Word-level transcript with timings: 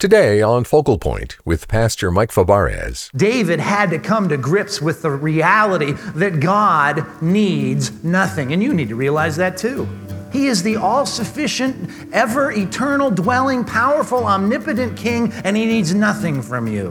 Today 0.00 0.40
on 0.40 0.62
Focal 0.62 0.96
Point 0.96 1.44
with 1.44 1.66
Pastor 1.66 2.12
Mike 2.12 2.30
Fabarez. 2.30 3.10
David 3.16 3.58
had 3.58 3.90
to 3.90 3.98
come 3.98 4.28
to 4.28 4.36
grips 4.36 4.80
with 4.80 5.02
the 5.02 5.10
reality 5.10 5.90
that 6.14 6.38
God 6.38 7.04
needs 7.20 8.04
nothing. 8.04 8.52
And 8.52 8.62
you 8.62 8.72
need 8.72 8.90
to 8.90 8.94
realize 8.94 9.34
that 9.38 9.56
too. 9.56 9.88
He 10.32 10.46
is 10.46 10.62
the 10.62 10.76
all 10.76 11.04
sufficient, 11.04 11.90
ever 12.12 12.52
eternal, 12.52 13.10
dwelling, 13.10 13.64
powerful, 13.64 14.24
omnipotent 14.24 14.96
King, 14.96 15.32
and 15.42 15.56
He 15.56 15.66
needs 15.66 15.92
nothing 15.92 16.42
from 16.42 16.68
you. 16.68 16.90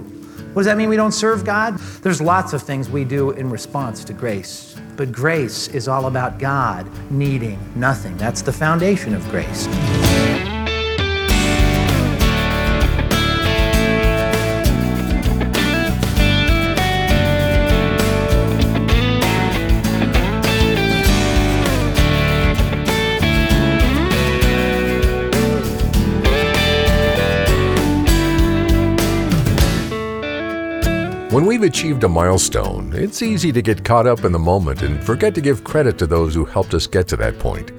What 0.51 0.63
does 0.63 0.65
that 0.65 0.75
mean 0.75 0.89
we 0.89 0.97
don't 0.97 1.13
serve 1.13 1.45
God? 1.45 1.77
There's 2.01 2.19
lots 2.19 2.51
of 2.51 2.61
things 2.61 2.89
we 2.89 3.05
do 3.05 3.31
in 3.31 3.49
response 3.49 4.03
to 4.03 4.11
grace. 4.11 4.75
But 4.97 5.13
grace 5.13 5.69
is 5.69 5.87
all 5.87 6.07
about 6.07 6.39
God 6.39 6.85
needing 7.09 7.57
nothing. 7.73 8.17
That's 8.17 8.41
the 8.41 8.51
foundation 8.51 9.13
of 9.15 9.23
grace. 9.29 9.65
When 31.37 31.45
we've 31.45 31.61
achieved 31.61 32.03
a 32.03 32.09
milestone, 32.09 32.91
it's 32.95 33.21
easy 33.21 33.51
to 33.51 33.61
get 33.61 33.85
caught 33.85 34.07
up 34.07 34.25
in 34.25 34.31
the 34.31 34.39
moment 34.39 34.81
and 34.81 35.03
forget 35.03 35.35
to 35.35 35.39
give 35.39 35.63
credit 35.63 35.95
to 35.99 36.07
those 36.07 36.33
who 36.33 36.45
helped 36.45 36.73
us 36.73 36.87
get 36.87 37.07
to 37.09 37.15
that 37.17 37.37
point. 37.37 37.71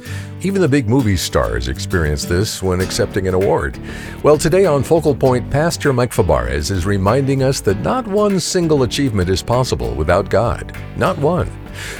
Even 0.42 0.62
the 0.62 0.68
big 0.68 0.88
movie 0.88 1.16
stars 1.16 1.66
experience 1.66 2.24
this 2.24 2.62
when 2.62 2.80
accepting 2.80 3.26
an 3.26 3.34
award. 3.34 3.76
Well, 4.22 4.38
today 4.38 4.64
on 4.64 4.84
Focal 4.84 5.12
Point, 5.12 5.50
Pastor 5.50 5.92
Mike 5.92 6.12
Fabarez 6.12 6.70
is 6.70 6.86
reminding 6.86 7.42
us 7.42 7.60
that 7.62 7.80
not 7.80 8.06
one 8.06 8.38
single 8.38 8.84
achievement 8.84 9.28
is 9.28 9.42
possible 9.42 9.92
without 9.96 10.30
God. 10.30 10.72
Not 10.96 11.18
one. 11.18 11.50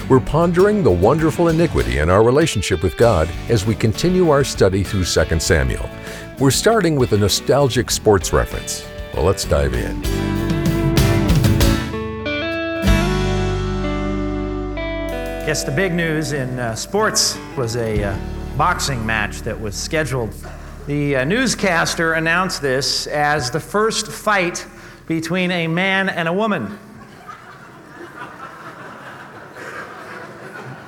We're 0.09 0.21
pondering 0.21 0.85
the 0.85 0.93
wonderful 0.93 1.49
iniquity 1.49 1.99
in 1.99 2.09
our 2.09 2.23
relationship 2.23 2.85
with 2.85 2.97
God 2.97 3.29
as 3.49 3.67
we 3.67 3.75
continue 3.75 4.31
our 4.31 4.45
study 4.45 4.85
through 4.85 5.07
2 5.07 5.41
Samuel. 5.41 5.91
We're 6.39 6.53
starting 6.53 6.95
with 6.95 7.15
a 7.15 7.19
nostalgic 7.19 7.91
sports 7.91 8.33
reference. 8.33 8.87
Well, 9.13 9.25
let's 9.25 9.45
dive 9.45 9.75
in. 9.75 10.48
Yes, 15.49 15.65
the 15.65 15.73
big 15.73 15.95
news 15.95 16.33
in 16.33 16.59
uh, 16.59 16.75
sports 16.75 17.39
was 17.57 17.77
a 17.77 18.05
uh, 18.05 18.19
boxing 18.59 19.07
match 19.07 19.41
that 19.41 19.59
was 19.59 19.75
scheduled. 19.75 20.35
The 20.87 21.17
uh, 21.17 21.25
newscaster 21.25 22.13
announced 22.13 22.61
this 22.61 23.07
as 23.07 23.51
the 23.51 23.59
first 23.59 24.09
fight 24.09 24.67
between 25.07 25.51
a 25.51 25.67
man 25.67 26.11
and 26.11 26.29
a 26.29 26.33
woman. 26.35 26.79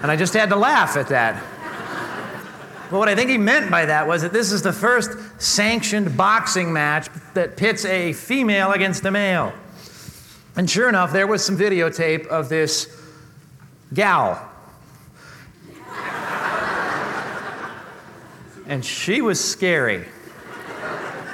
And 0.03 0.11
I 0.11 0.17
just 0.17 0.35
had 0.35 0.51
to 0.51 0.57
laugh 0.57 0.95
at 0.99 1.09
that. 1.09 1.43
But 2.91 2.99
what 2.99 3.09
I 3.09 3.15
think 3.15 3.31
he 3.31 3.39
meant 3.39 3.71
by 3.71 3.87
that 3.87 4.07
was 4.07 4.21
that 4.21 4.35
this 4.35 4.53
is 4.53 4.61
the 4.61 4.75
first 4.75 5.17
sanctioned 5.41 6.19
boxing 6.19 6.71
match 6.71 7.09
that 7.33 7.57
pits 7.57 7.87
a 7.87 8.13
female 8.13 8.73
against 8.73 9.07
a 9.07 9.11
male. 9.11 9.55
And 10.55 10.69
sure 10.69 10.91
enough, 10.91 11.15
there 11.15 11.27
was 11.27 11.43
some 11.43 11.57
videotape 11.57 12.27
of 12.27 12.51
this 12.51 12.95
gal 13.95 14.49
and 18.71 18.85
she 18.85 19.21
was 19.21 19.43
scary. 19.43 20.05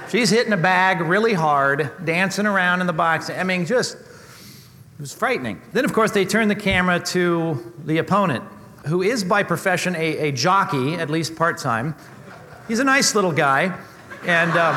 She's 0.08 0.30
hitting 0.30 0.54
a 0.54 0.56
bag 0.56 1.02
really 1.02 1.34
hard, 1.34 1.92
dancing 2.02 2.46
around 2.46 2.80
in 2.80 2.86
the 2.86 2.94
box. 2.94 3.28
I 3.28 3.42
mean, 3.42 3.66
just, 3.66 3.94
it 3.96 5.00
was 5.00 5.12
frightening. 5.12 5.60
Then, 5.74 5.84
of 5.84 5.92
course, 5.92 6.12
they 6.12 6.24
turn 6.24 6.48
the 6.48 6.54
camera 6.54 6.98
to 6.98 7.74
the 7.84 7.98
opponent, 7.98 8.42
who 8.86 9.02
is 9.02 9.22
by 9.22 9.42
profession 9.42 9.94
a, 9.96 10.28
a 10.28 10.32
jockey, 10.32 10.94
at 10.94 11.10
least 11.10 11.36
part 11.36 11.58
time. 11.58 11.94
He's 12.68 12.78
a 12.78 12.84
nice 12.84 13.14
little 13.14 13.32
guy. 13.32 13.78
And 14.24 14.52
uh, 14.56 14.72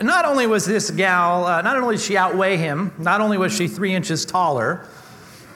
not 0.00 0.24
only 0.24 0.46
was 0.46 0.64
this 0.64 0.90
gal, 0.90 1.44
uh, 1.44 1.60
not 1.60 1.76
only 1.76 1.96
did 1.96 2.02
she 2.02 2.16
outweigh 2.16 2.56
him, 2.56 2.94
not 2.96 3.20
only 3.20 3.36
was 3.36 3.54
she 3.54 3.68
three 3.68 3.94
inches 3.94 4.24
taller, 4.24 4.86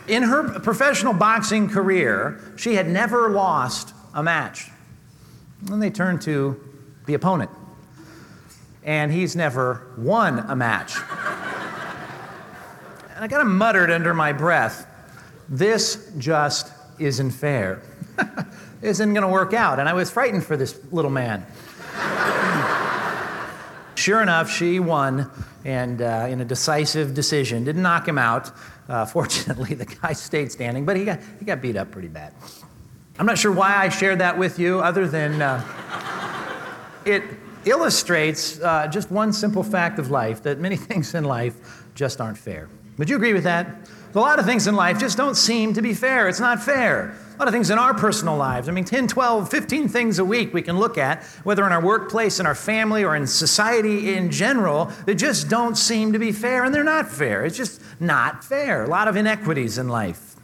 in 0.09 0.23
her 0.25 0.59
professional 0.61 1.13
boxing 1.13 1.69
career, 1.69 2.41
she 2.57 2.75
had 2.75 2.89
never 2.89 3.31
lost 3.31 3.95
a 4.15 4.23
match. 4.23 4.71
Then 5.63 5.81
they 5.81 5.91
turned 5.91 6.23
to 6.23 6.61
the 7.07 7.15
opponent, 7.15 7.51
and 8.85 9.13
he's 9.13 9.37
never 9.37 9.87
won 9.97 10.39
a 10.39 10.57
match. 10.57 10.97
and 13.15 13.25
I 13.25 13.29
kind 13.29 13.43
of 13.43 13.49
muttered 13.49 13.91
under 13.91 14.15
my 14.15 14.33
breath, 14.33 14.87
this 15.49 16.11
just 16.19 16.73
isn't 16.99 17.31
fair. 17.33 17.83
isn't 18.83 19.13
going 19.13 19.23
to 19.23 19.33
work 19.33 19.53
out. 19.53 19.79
And 19.81 19.89
I 19.89 19.93
was 19.93 20.11
frightened 20.11 20.45
for 20.45 20.57
this 20.57 20.79
little 20.93 21.11
man. 21.11 21.45
sure 23.95 24.23
enough, 24.23 24.51
she 24.51 24.79
won, 24.81 25.31
and 25.65 26.01
uh, 26.01 26.27
in 26.29 26.41
a 26.41 26.45
decisive 26.45 27.15
decision, 27.15 27.65
didn't 27.65 27.83
knock 27.83 28.07
him 28.07 28.19
out, 28.19 28.53
uh, 28.89 29.07
fortunately, 29.07 29.75
the 29.77 29.85
guy 29.85 30.13
stayed 30.13 30.51
standing, 30.51 30.85
but 30.85 30.97
he 30.97 31.05
got, 31.05 31.21
he 31.39 31.45
got 31.45 31.61
beat 31.61 31.77
up 31.77 31.91
pretty 31.91 32.09
bad. 32.09 32.33
I'm 33.19 33.27
not 33.27 33.39
sure 33.39 33.53
why 33.53 33.77
I 33.77 33.89
shared 33.89 34.21
that 34.21 34.39
with 34.39 34.59
you, 34.59 34.81
other 34.81 35.09
than 35.09 35.43
uh, 35.43 35.63
it 37.05 37.23
illustrates 37.65 38.61
uh, 38.61 38.87
just 38.87 39.11
one 39.11 39.33
simple 39.33 39.63
fact 39.63 39.99
of 39.99 40.11
life 40.11 40.43
that 40.45 40.59
many 40.59 40.77
things 40.89 41.15
in 41.15 41.25
life 41.25 41.85
just 41.95 42.21
aren't 42.21 42.39
fair. 42.39 42.69
Would 42.97 43.11
you 43.11 43.17
agree 43.17 43.33
with 43.33 43.45
that? 43.45 43.89
A 44.15 44.19
lot 44.19 44.39
of 44.39 44.47
things 44.47 44.67
in 44.67 44.75
life 44.75 44.99
just 44.99 45.19
don't 45.19 45.35
seem 45.35 45.75
to 45.75 45.83
be 45.83 45.93
fair. 45.93 46.29
It's 46.29 46.41
not 46.41 46.63
fair. 46.63 47.15
A 47.35 47.39
lot 47.39 47.47
of 47.47 47.53
things 47.53 47.69
in 47.69 47.79
our 47.79 47.93
personal 47.93 48.37
lives. 48.37 48.69
I 48.69 48.73
mean, 48.73 48.85
10, 48.85 49.07
12, 49.07 49.51
15 49.51 49.89
things 49.89 50.19
a 50.19 50.25
week 50.25 50.55
we 50.55 50.63
can 50.63 50.79
look 50.79 50.97
at, 50.97 51.23
whether 51.45 51.65
in 51.67 51.73
our 51.73 51.83
workplace, 51.83 52.41
in 52.41 52.47
our 52.47 52.55
family, 52.55 53.05
or 53.05 53.15
in 53.15 53.27
society 53.27 54.15
in 54.15 54.31
general, 54.31 54.87
that 55.05 55.17
just 55.17 55.49
don't 55.49 55.77
seem 55.77 56.15
to 56.15 56.19
be 56.19 56.33
fair, 56.33 56.65
and 56.65 56.75
they're 56.75 56.83
not 56.83 57.09
fair. 57.09 57.45
It's 57.45 57.57
just 57.57 57.83
not 58.01 58.43
fair. 58.43 58.85
A 58.85 58.89
lot 58.89 59.09
of 59.09 59.17
inequities 59.17 59.77
in 59.79 59.89
life. 59.89 60.37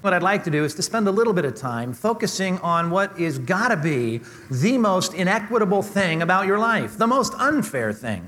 What 0.00 0.12
I'd 0.12 0.22
like 0.22 0.42
to 0.44 0.50
do 0.50 0.64
is 0.64 0.74
to 0.74 0.82
spend 0.82 1.06
a 1.06 1.12
little 1.12 1.32
bit 1.32 1.44
of 1.44 1.54
time 1.54 1.92
focusing 1.92 2.58
on 2.60 2.90
what 2.90 3.20
is 3.20 3.38
gotta 3.38 3.76
be 3.76 4.22
the 4.50 4.78
most 4.78 5.14
inequitable 5.14 5.82
thing 5.82 6.22
about 6.22 6.46
your 6.46 6.58
life, 6.58 6.98
the 6.98 7.06
most 7.06 7.34
unfair 7.34 7.92
thing. 7.92 8.26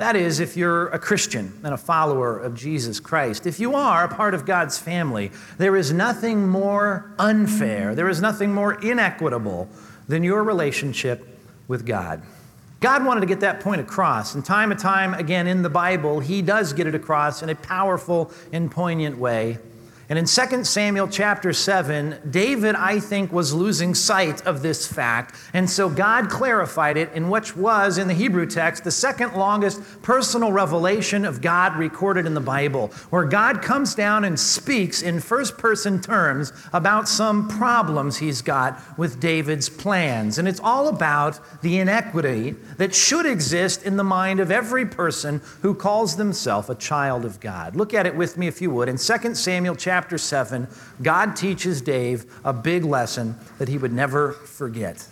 That 0.00 0.16
is, 0.16 0.40
if 0.40 0.56
you're 0.56 0.88
a 0.88 0.98
Christian 0.98 1.52
and 1.62 1.74
a 1.74 1.76
follower 1.76 2.38
of 2.38 2.54
Jesus 2.54 2.98
Christ. 2.98 3.46
If 3.46 3.60
you 3.60 3.74
are 3.74 4.04
a 4.04 4.08
part 4.08 4.32
of 4.32 4.46
God's 4.46 4.78
family, 4.78 5.30
there 5.58 5.76
is 5.76 5.92
nothing 5.92 6.48
more 6.48 7.12
unfair, 7.18 7.94
there 7.94 8.08
is 8.08 8.22
nothing 8.22 8.54
more 8.54 8.80
inequitable 8.80 9.68
than 10.08 10.22
your 10.24 10.42
relationship 10.42 11.38
with 11.68 11.84
God. 11.84 12.22
God 12.80 13.04
wanted 13.04 13.20
to 13.20 13.26
get 13.26 13.40
that 13.40 13.60
point 13.60 13.82
across, 13.82 14.34
and 14.34 14.42
time 14.42 14.70
and 14.70 14.80
time 14.80 15.12
again 15.12 15.46
in 15.46 15.60
the 15.60 15.68
Bible, 15.68 16.20
He 16.20 16.40
does 16.40 16.72
get 16.72 16.86
it 16.86 16.94
across 16.94 17.42
in 17.42 17.50
a 17.50 17.54
powerful 17.54 18.32
and 18.54 18.70
poignant 18.70 19.18
way. 19.18 19.58
And 20.10 20.18
in 20.18 20.24
2 20.24 20.64
Samuel 20.64 21.06
chapter 21.06 21.52
7, 21.52 22.18
David, 22.28 22.74
I 22.74 22.98
think, 22.98 23.30
was 23.30 23.54
losing 23.54 23.94
sight 23.94 24.44
of 24.44 24.60
this 24.60 24.84
fact. 24.84 25.36
And 25.54 25.70
so 25.70 25.88
God 25.88 26.28
clarified 26.28 26.96
it 26.96 27.12
in 27.12 27.30
which 27.30 27.56
was, 27.56 27.96
in 27.96 28.08
the 28.08 28.14
Hebrew 28.14 28.46
text, 28.46 28.82
the 28.82 28.90
second 28.90 29.34
longest 29.34 29.80
personal 30.02 30.50
revelation 30.50 31.24
of 31.24 31.40
God 31.40 31.76
recorded 31.76 32.26
in 32.26 32.34
the 32.34 32.40
Bible, 32.40 32.88
where 33.10 33.24
God 33.24 33.62
comes 33.62 33.94
down 33.94 34.24
and 34.24 34.38
speaks 34.38 35.00
in 35.00 35.20
first 35.20 35.56
person 35.56 36.00
terms 36.00 36.52
about 36.72 37.08
some 37.08 37.46
problems 37.46 38.16
he's 38.16 38.42
got 38.42 38.80
with 38.98 39.20
David's 39.20 39.68
plans. 39.68 40.38
And 40.38 40.48
it's 40.48 40.58
all 40.58 40.88
about 40.88 41.38
the 41.62 41.78
inequity 41.78 42.56
that 42.78 42.96
should 42.96 43.26
exist 43.26 43.84
in 43.84 43.96
the 43.96 44.02
mind 44.02 44.40
of 44.40 44.50
every 44.50 44.86
person 44.86 45.40
who 45.62 45.72
calls 45.72 46.16
themselves 46.16 46.68
a 46.68 46.74
child 46.74 47.24
of 47.24 47.38
God. 47.38 47.76
Look 47.76 47.94
at 47.94 48.06
it 48.06 48.16
with 48.16 48.36
me, 48.36 48.48
if 48.48 48.60
you 48.60 48.72
would. 48.72 48.88
In 48.88 48.96
2 48.96 49.36
Samuel 49.36 49.76
chapter 49.76 49.99
chapter 50.00 50.16
7, 50.16 50.66
God 51.02 51.36
teaches 51.36 51.82
Dave 51.82 52.24
a 52.42 52.54
big 52.54 52.84
lesson 52.86 53.36
that 53.58 53.68
he 53.68 53.76
would 53.76 53.92
never 53.92 54.32
forget. 54.32 55.06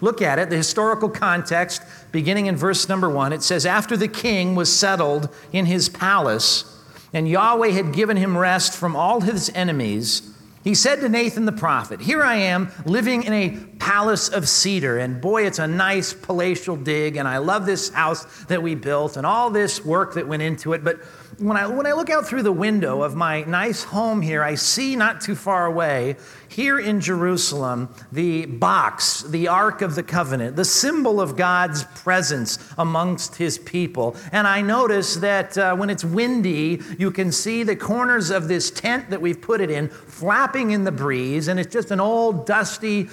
Look 0.00 0.22
at 0.22 0.38
it, 0.38 0.48
the 0.48 0.56
historical 0.56 1.10
context, 1.10 1.82
beginning 2.10 2.46
in 2.46 2.56
verse 2.56 2.88
number 2.88 3.10
1. 3.10 3.34
It 3.34 3.42
says, 3.42 3.66
After 3.66 3.98
the 3.98 4.08
king 4.08 4.54
was 4.54 4.74
settled 4.74 5.28
in 5.52 5.66
his 5.66 5.90
palace, 5.90 6.82
and 7.12 7.28
Yahweh 7.28 7.72
had 7.72 7.92
given 7.92 8.16
him 8.16 8.34
rest 8.34 8.72
from 8.72 8.96
all 8.96 9.20
his 9.20 9.50
enemies, 9.54 10.22
he 10.64 10.74
said 10.74 11.02
to 11.02 11.10
Nathan 11.10 11.44
the 11.44 11.52
prophet, 11.52 12.00
Here 12.00 12.22
I 12.22 12.36
am 12.36 12.72
living 12.86 13.24
in 13.24 13.34
a 13.34 13.58
palace 13.78 14.30
of 14.30 14.48
cedar, 14.48 14.96
and 14.96 15.20
boy, 15.20 15.46
it's 15.46 15.58
a 15.58 15.66
nice 15.66 16.14
palatial 16.14 16.76
dig, 16.76 17.16
and 17.16 17.28
I 17.28 17.38
love 17.38 17.66
this 17.66 17.90
house 17.90 18.24
that 18.44 18.62
we 18.62 18.74
built 18.74 19.18
and 19.18 19.26
all 19.26 19.50
this 19.50 19.84
work 19.84 20.14
that 20.14 20.26
went 20.26 20.40
into 20.40 20.72
it. 20.72 20.82
But 20.82 21.00
when 21.40 21.56
I, 21.56 21.66
when 21.66 21.86
I 21.86 21.92
look 21.92 22.10
out 22.10 22.26
through 22.26 22.42
the 22.42 22.52
window 22.52 23.02
of 23.02 23.14
my 23.14 23.42
nice 23.44 23.82
home 23.82 24.20
here, 24.20 24.42
I 24.42 24.56
see 24.56 24.94
not 24.94 25.22
too 25.22 25.34
far 25.34 25.64
away, 25.64 26.16
here 26.48 26.78
in 26.78 27.00
Jerusalem, 27.00 27.88
the 28.12 28.44
box, 28.44 29.22
the 29.22 29.48
Ark 29.48 29.80
of 29.80 29.94
the 29.94 30.02
Covenant, 30.02 30.56
the 30.56 30.66
symbol 30.66 31.18
of 31.18 31.36
God's 31.36 31.84
presence 31.84 32.58
amongst 32.76 33.36
his 33.36 33.56
people. 33.56 34.16
And 34.32 34.46
I 34.46 34.60
notice 34.60 35.14
that 35.16 35.56
uh, 35.56 35.74
when 35.76 35.88
it's 35.88 36.04
windy, 36.04 36.82
you 36.98 37.10
can 37.10 37.32
see 37.32 37.62
the 37.62 37.76
corners 37.76 38.28
of 38.28 38.48
this 38.48 38.70
tent 38.70 39.08
that 39.08 39.22
we've 39.22 39.40
put 39.40 39.62
it 39.62 39.70
in 39.70 39.88
flapping 39.88 40.72
in 40.72 40.84
the 40.84 40.92
breeze, 40.92 41.48
and 41.48 41.58
it's 41.58 41.72
just 41.72 41.90
an 41.90 42.00
old, 42.00 42.44
dusty, 42.44 43.08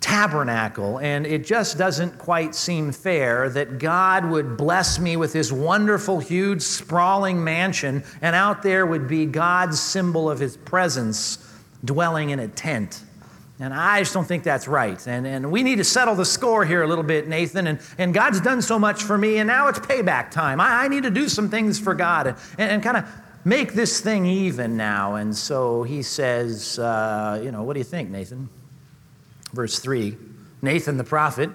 tabernacle, 0.00 0.98
and 0.98 1.26
it 1.26 1.44
just 1.44 1.76
doesn't 1.76 2.18
quite 2.18 2.54
seem 2.54 2.90
fair 2.90 3.50
that 3.50 3.78
God 3.78 4.24
would 4.24 4.56
bless 4.56 4.98
me 4.98 5.16
with 5.16 5.32
this 5.32 5.52
wonderful, 5.52 6.18
huge, 6.18 6.62
sprawling 6.62 7.42
mansion, 7.44 8.02
and 8.22 8.34
out 8.34 8.62
there 8.62 8.86
would 8.86 9.06
be 9.06 9.26
God's 9.26 9.78
symbol 9.78 10.30
of 10.30 10.38
his 10.38 10.56
presence 10.56 11.38
dwelling 11.84 12.30
in 12.30 12.40
a 12.40 12.48
tent. 12.48 13.02
And 13.60 13.74
I 13.74 14.00
just 14.00 14.14
don't 14.14 14.24
think 14.24 14.42
that's 14.42 14.66
right. 14.66 15.06
And, 15.06 15.26
and 15.26 15.52
we 15.52 15.62
need 15.62 15.76
to 15.76 15.84
settle 15.84 16.14
the 16.14 16.24
score 16.24 16.64
here 16.64 16.82
a 16.82 16.86
little 16.86 17.04
bit, 17.04 17.28
Nathan. 17.28 17.66
And, 17.66 17.78
and 17.98 18.14
God's 18.14 18.40
done 18.40 18.62
so 18.62 18.78
much 18.78 19.02
for 19.02 19.18
me, 19.18 19.36
and 19.36 19.46
now 19.46 19.68
it's 19.68 19.78
payback 19.78 20.30
time. 20.30 20.62
I, 20.62 20.84
I 20.84 20.88
need 20.88 21.02
to 21.02 21.10
do 21.10 21.28
some 21.28 21.50
things 21.50 21.78
for 21.78 21.92
God 21.92 22.26
and, 22.26 22.36
and, 22.56 22.70
and 22.72 22.82
kind 22.82 22.96
of 22.96 23.04
make 23.44 23.74
this 23.74 24.00
thing 24.00 24.24
even 24.24 24.78
now. 24.78 25.16
And 25.16 25.36
so 25.36 25.82
he 25.82 26.02
says, 26.02 26.78
uh, 26.78 27.38
You 27.42 27.52
know, 27.52 27.62
what 27.62 27.74
do 27.74 27.80
you 27.80 27.84
think, 27.84 28.08
Nathan? 28.08 28.48
Verse 29.52 29.78
3 29.78 30.16
Nathan 30.62 30.96
the 30.96 31.04
prophet 31.04 31.50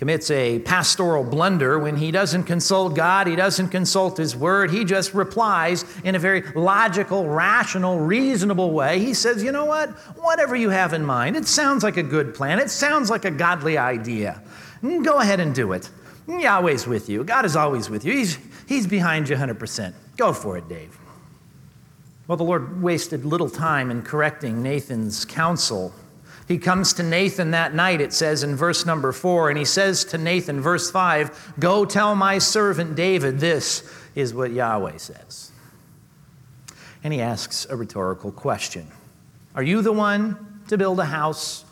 commits 0.00 0.30
a 0.30 0.58
pastoral 0.60 1.22
blunder 1.22 1.78
when 1.78 1.94
he 1.94 2.10
doesn't 2.10 2.44
consult 2.44 2.94
God, 2.94 3.26
he 3.26 3.36
doesn't 3.36 3.68
consult 3.68 4.16
his 4.16 4.34
word, 4.34 4.70
he 4.70 4.82
just 4.82 5.12
replies 5.12 5.84
in 6.04 6.14
a 6.14 6.18
very 6.18 6.40
logical, 6.54 7.28
rational, 7.28 7.98
reasonable 7.98 8.70
way. 8.70 8.98
He 8.98 9.12
says, 9.12 9.42
You 9.42 9.52
know 9.52 9.66
what? 9.66 9.90
Whatever 10.16 10.56
you 10.56 10.70
have 10.70 10.94
in 10.94 11.04
mind, 11.04 11.36
it 11.36 11.46
sounds 11.46 11.82
like 11.82 11.98
a 11.98 12.02
good 12.02 12.34
plan, 12.34 12.58
it 12.58 12.70
sounds 12.70 13.10
like 13.10 13.26
a 13.26 13.30
godly 13.30 13.76
idea. 13.76 14.42
Go 14.80 15.18
ahead 15.18 15.38
and 15.38 15.54
do 15.54 15.72
it. 15.72 15.90
Yahweh's 16.26 16.86
with 16.86 17.10
you. 17.10 17.22
God 17.22 17.44
is 17.44 17.54
always 17.54 17.90
with 17.90 18.02
you. 18.04 18.12
He's, 18.14 18.38
he's 18.66 18.86
behind 18.86 19.28
you 19.28 19.36
100%. 19.36 19.92
Go 20.16 20.32
for 20.32 20.56
it, 20.56 20.66
Dave. 20.66 20.96
Well, 22.26 22.38
the 22.38 22.44
Lord 22.44 22.80
wasted 22.80 23.26
little 23.26 23.50
time 23.50 23.90
in 23.90 24.00
correcting 24.00 24.62
Nathan's 24.62 25.26
counsel 25.26 25.92
he 26.50 26.58
comes 26.58 26.94
to 26.94 27.04
Nathan 27.04 27.52
that 27.52 27.76
night, 27.76 28.00
it 28.00 28.12
says 28.12 28.42
in 28.42 28.56
verse 28.56 28.84
number 28.84 29.12
four, 29.12 29.50
and 29.50 29.56
he 29.56 29.64
says 29.64 30.04
to 30.06 30.18
Nathan, 30.18 30.60
verse 30.60 30.90
five, 30.90 31.54
Go 31.60 31.84
tell 31.84 32.16
my 32.16 32.38
servant 32.38 32.96
David, 32.96 33.38
this 33.38 33.88
is 34.16 34.34
what 34.34 34.50
Yahweh 34.50 34.96
says. 34.96 35.52
And 37.04 37.12
he 37.12 37.20
asks 37.20 37.68
a 37.70 37.76
rhetorical 37.76 38.32
question 38.32 38.88
Are 39.54 39.62
you 39.62 39.80
the 39.80 39.92
one 39.92 40.60
to 40.66 40.76
build 40.76 40.98
a 40.98 41.04
house 41.04 41.64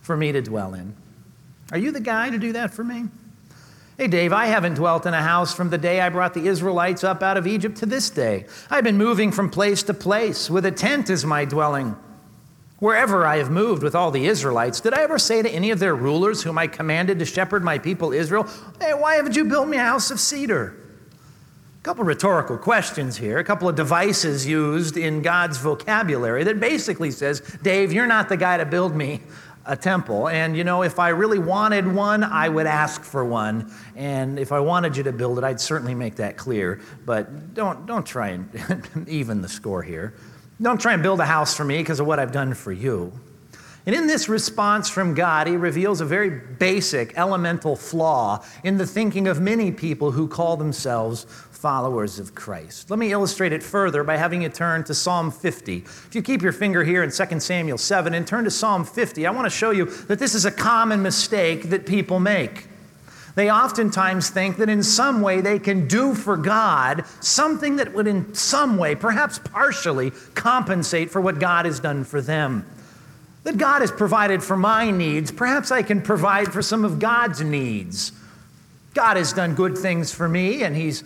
for 0.00 0.16
me 0.16 0.32
to 0.32 0.42
dwell 0.42 0.74
in? 0.74 0.96
Are 1.70 1.78
you 1.78 1.92
the 1.92 2.00
guy 2.00 2.28
to 2.30 2.38
do 2.38 2.54
that 2.54 2.74
for 2.74 2.82
me? 2.82 3.04
Hey, 3.96 4.08
Dave, 4.08 4.32
I 4.32 4.46
haven't 4.46 4.74
dwelt 4.74 5.06
in 5.06 5.14
a 5.14 5.22
house 5.22 5.54
from 5.54 5.70
the 5.70 5.78
day 5.78 6.00
I 6.00 6.08
brought 6.08 6.34
the 6.34 6.48
Israelites 6.48 7.04
up 7.04 7.22
out 7.22 7.36
of 7.36 7.46
Egypt 7.46 7.76
to 7.76 7.86
this 7.86 8.10
day. 8.10 8.46
I've 8.68 8.82
been 8.82 8.98
moving 8.98 9.30
from 9.30 9.48
place 9.48 9.84
to 9.84 9.94
place 9.94 10.50
with 10.50 10.66
a 10.66 10.72
tent 10.72 11.08
as 11.08 11.24
my 11.24 11.44
dwelling. 11.44 11.94
Wherever 12.80 13.24
I 13.24 13.36
have 13.36 13.50
moved 13.50 13.82
with 13.82 13.94
all 13.94 14.10
the 14.10 14.26
Israelites, 14.26 14.80
did 14.80 14.94
I 14.94 15.02
ever 15.02 15.18
say 15.18 15.42
to 15.42 15.48
any 15.48 15.70
of 15.70 15.78
their 15.78 15.94
rulers 15.94 16.42
whom 16.42 16.58
I 16.58 16.66
commanded 16.66 17.18
to 17.20 17.24
shepherd 17.24 17.62
my 17.62 17.78
people 17.78 18.12
Israel, 18.12 18.48
Hey, 18.80 18.94
why 18.94 19.14
haven't 19.14 19.36
you 19.36 19.44
built 19.44 19.68
me 19.68 19.76
a 19.76 19.84
house 19.84 20.10
of 20.10 20.18
cedar? 20.18 20.76
A 21.80 21.82
couple 21.84 22.02
of 22.02 22.08
rhetorical 22.08 22.58
questions 22.58 23.16
here, 23.16 23.38
a 23.38 23.44
couple 23.44 23.68
of 23.68 23.76
devices 23.76 24.46
used 24.46 24.96
in 24.96 25.22
God's 25.22 25.58
vocabulary 25.58 26.42
that 26.44 26.58
basically 26.58 27.10
says, 27.10 27.40
Dave, 27.62 27.92
you're 27.92 28.06
not 28.06 28.28
the 28.28 28.36
guy 28.36 28.56
to 28.56 28.64
build 28.64 28.96
me 28.96 29.20
a 29.66 29.76
temple. 29.76 30.28
And 30.28 30.56
you 30.56 30.64
know, 30.64 30.82
if 30.82 30.98
I 30.98 31.10
really 31.10 31.38
wanted 31.38 31.86
one, 31.86 32.24
I 32.24 32.48
would 32.48 32.66
ask 32.66 33.02
for 33.02 33.24
one. 33.24 33.72
And 33.96 34.38
if 34.38 34.52
I 34.52 34.60
wanted 34.60 34.96
you 34.96 35.02
to 35.04 35.12
build 35.12 35.38
it, 35.38 35.44
I'd 35.44 35.60
certainly 35.60 35.94
make 35.94 36.16
that 36.16 36.36
clear. 36.36 36.80
But 37.06 37.54
don't, 37.54 37.86
don't 37.86 38.04
try 38.04 38.28
and 38.30 39.06
even 39.08 39.42
the 39.42 39.48
score 39.48 39.82
here. 39.82 40.14
Don't 40.60 40.80
try 40.80 40.94
and 40.94 41.02
build 41.02 41.20
a 41.20 41.24
house 41.24 41.54
for 41.54 41.64
me 41.64 41.78
because 41.78 42.00
of 42.00 42.06
what 42.06 42.18
I've 42.18 42.32
done 42.32 42.54
for 42.54 42.72
you. 42.72 43.12
And 43.86 43.94
in 43.94 44.06
this 44.06 44.28
response 44.28 44.88
from 44.88 45.12
God, 45.12 45.46
he 45.46 45.56
reveals 45.56 46.00
a 46.00 46.06
very 46.06 46.30
basic, 46.30 47.12
elemental 47.18 47.76
flaw 47.76 48.42
in 48.62 48.78
the 48.78 48.86
thinking 48.86 49.28
of 49.28 49.40
many 49.40 49.70
people 49.72 50.12
who 50.12 50.26
call 50.26 50.56
themselves 50.56 51.24
followers 51.24 52.18
of 52.18 52.34
Christ. 52.34 52.88
Let 52.90 52.98
me 52.98 53.12
illustrate 53.12 53.52
it 53.52 53.62
further 53.62 54.02
by 54.04 54.16
having 54.16 54.42
you 54.42 54.48
turn 54.48 54.84
to 54.84 54.94
Psalm 54.94 55.30
50. 55.30 55.78
If 55.78 56.14
you 56.14 56.22
keep 56.22 56.40
your 56.40 56.52
finger 56.52 56.82
here 56.82 57.02
in 57.02 57.10
2 57.10 57.40
Samuel 57.40 57.78
7 57.78 58.14
and 58.14 58.26
turn 58.26 58.44
to 58.44 58.50
Psalm 58.50 58.84
50, 58.84 59.26
I 59.26 59.30
want 59.30 59.44
to 59.44 59.50
show 59.50 59.70
you 59.70 59.86
that 60.06 60.18
this 60.18 60.34
is 60.34 60.46
a 60.46 60.50
common 60.50 61.02
mistake 61.02 61.64
that 61.70 61.84
people 61.84 62.20
make. 62.20 62.68
They 63.34 63.50
oftentimes 63.50 64.30
think 64.30 64.58
that 64.58 64.68
in 64.68 64.82
some 64.82 65.20
way 65.20 65.40
they 65.40 65.58
can 65.58 65.88
do 65.88 66.14
for 66.14 66.36
God 66.36 67.04
something 67.20 67.76
that 67.76 67.92
would, 67.92 68.06
in 68.06 68.34
some 68.34 68.76
way, 68.76 68.94
perhaps 68.94 69.38
partially, 69.38 70.12
compensate 70.34 71.10
for 71.10 71.20
what 71.20 71.40
God 71.40 71.64
has 71.64 71.80
done 71.80 72.04
for 72.04 72.20
them. 72.20 72.64
That 73.42 73.58
God 73.58 73.80
has 73.80 73.90
provided 73.90 74.42
for 74.42 74.56
my 74.56 74.90
needs, 74.90 75.30
perhaps 75.30 75.70
I 75.70 75.82
can 75.82 76.00
provide 76.00 76.52
for 76.52 76.62
some 76.62 76.84
of 76.84 76.98
God's 76.98 77.40
needs. 77.42 78.12
God 78.94 79.16
has 79.16 79.32
done 79.32 79.56
good 79.56 79.76
things 79.76 80.14
for 80.14 80.28
me, 80.28 80.62
and 80.62 80.76
He's 80.76 81.02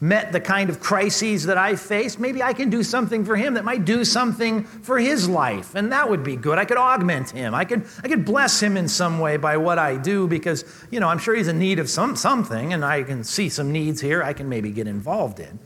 met 0.00 0.32
the 0.32 0.40
kind 0.40 0.68
of 0.70 0.80
crises 0.80 1.46
that 1.46 1.56
I 1.56 1.76
faced, 1.76 2.18
maybe 2.18 2.42
I 2.42 2.52
can 2.52 2.68
do 2.68 2.82
something 2.82 3.24
for 3.24 3.36
him 3.36 3.54
that 3.54 3.64
might 3.64 3.84
do 3.84 4.04
something 4.04 4.64
for 4.64 4.98
his 4.98 5.28
life. 5.28 5.74
And 5.74 5.92
that 5.92 6.08
would 6.08 6.22
be 6.22 6.36
good. 6.36 6.58
I 6.58 6.64
could 6.64 6.76
augment 6.76 7.30
him. 7.30 7.54
I 7.54 7.64
could, 7.64 7.86
I 8.02 8.08
could 8.08 8.24
bless 8.24 8.62
him 8.62 8.76
in 8.76 8.88
some 8.88 9.18
way 9.18 9.36
by 9.36 9.56
what 9.56 9.78
I 9.78 9.96
do 9.96 10.26
because, 10.26 10.64
you 10.90 11.00
know, 11.00 11.08
I'm 11.08 11.18
sure 11.18 11.34
he's 11.34 11.48
in 11.48 11.58
need 11.58 11.78
of 11.78 11.88
some, 11.88 12.16
something 12.16 12.72
and 12.72 12.84
I 12.84 13.02
can 13.02 13.24
see 13.24 13.48
some 13.48 13.72
needs 13.72 14.00
here 14.00 14.22
I 14.22 14.32
can 14.32 14.48
maybe 14.48 14.70
get 14.70 14.86
involved 14.86 15.40
in. 15.40 15.58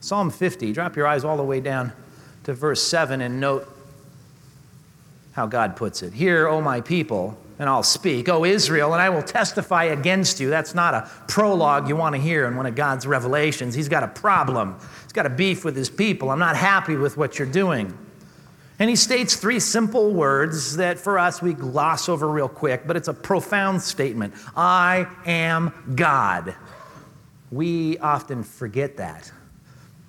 Psalm 0.00 0.30
50, 0.30 0.72
drop 0.72 0.94
your 0.94 1.06
eyes 1.06 1.24
all 1.24 1.36
the 1.36 1.42
way 1.42 1.60
down 1.60 1.92
to 2.44 2.54
verse 2.54 2.82
7 2.82 3.20
and 3.20 3.40
note 3.40 3.68
how 5.32 5.46
God 5.46 5.74
puts 5.74 6.02
it. 6.02 6.12
Here, 6.12 6.46
O 6.46 6.60
my 6.60 6.80
people, 6.80 7.36
and 7.58 7.68
I'll 7.68 7.82
speak. 7.82 8.28
O 8.28 8.44
Israel, 8.44 8.92
and 8.92 9.00
I 9.00 9.08
will 9.08 9.22
testify 9.22 9.84
against 9.84 10.40
you. 10.40 10.50
That's 10.50 10.74
not 10.74 10.94
a 10.94 11.10
prologue 11.28 11.88
you 11.88 11.96
want 11.96 12.14
to 12.14 12.20
hear 12.20 12.46
in 12.46 12.56
one 12.56 12.66
of 12.66 12.74
God's 12.74 13.06
revelations. 13.06 13.74
He's 13.74 13.88
got 13.88 14.02
a 14.02 14.08
problem, 14.08 14.76
he's 15.04 15.12
got 15.12 15.26
a 15.26 15.30
beef 15.30 15.64
with 15.64 15.76
his 15.76 15.90
people. 15.90 16.30
I'm 16.30 16.38
not 16.38 16.56
happy 16.56 16.96
with 16.96 17.16
what 17.16 17.38
you're 17.38 17.48
doing. 17.48 17.96
And 18.78 18.90
he 18.90 18.96
states 18.96 19.36
three 19.36 19.58
simple 19.58 20.12
words 20.12 20.76
that 20.76 20.98
for 20.98 21.18
us 21.18 21.40
we 21.40 21.54
gloss 21.54 22.10
over 22.10 22.28
real 22.28 22.48
quick, 22.48 22.86
but 22.86 22.96
it's 22.96 23.08
a 23.08 23.14
profound 23.14 23.80
statement 23.80 24.34
I 24.54 25.06
am 25.24 25.72
God. 25.94 26.54
We 27.50 27.96
often 27.98 28.42
forget 28.42 28.98
that. 28.98 29.32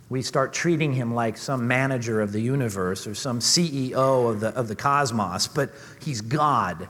We 0.10 0.22
start 0.22 0.53
treating 0.53 0.93
him 0.93 1.13
like 1.13 1.38
some 1.38 1.67
manager 1.67 2.22
of 2.22 2.31
the 2.31 2.41
universe 2.41 3.07
or 3.07 3.15
some 3.15 3.39
CEO 3.39 4.29
of 4.29 4.39
the, 4.39 4.50
of 4.50 4.67
the 4.67 4.75
cosmos, 4.75 5.48
but 5.48 5.72
he's 6.01 6.22
God. 6.22 6.88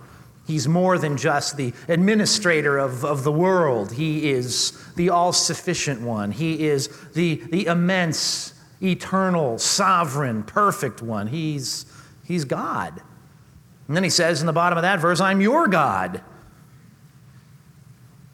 He's 0.48 0.66
more 0.66 0.98
than 0.98 1.18
just 1.18 1.58
the 1.58 1.74
administrator 1.89 2.77
of, 2.77 3.04
of 3.04 3.25
the 3.25 3.32
world. 3.34 3.92
He 3.92 4.32
is 4.32 4.72
the 4.96 5.10
all 5.10 5.34
sufficient 5.34 6.01
one. 6.01 6.32
He 6.32 6.66
is 6.68 6.88
the, 7.13 7.36
the 7.51 7.66
immense, 7.66 8.54
eternal, 8.82 9.60
sovereign, 9.60 10.44
perfect 10.44 11.01
one. 11.01 11.27
He's, 11.27 11.86
he's 12.24 12.46
God. 12.46 13.01
And 13.89 13.96
then 13.96 14.06
he 14.06 14.10
says 14.10 14.39
in 14.39 14.48
the 14.48 14.54
bottom 14.54 14.77
of 14.77 14.84
that 14.84 15.01
verse, 15.01 15.20
I'm 15.20 15.42
your 15.42 15.68
God. 15.68 16.22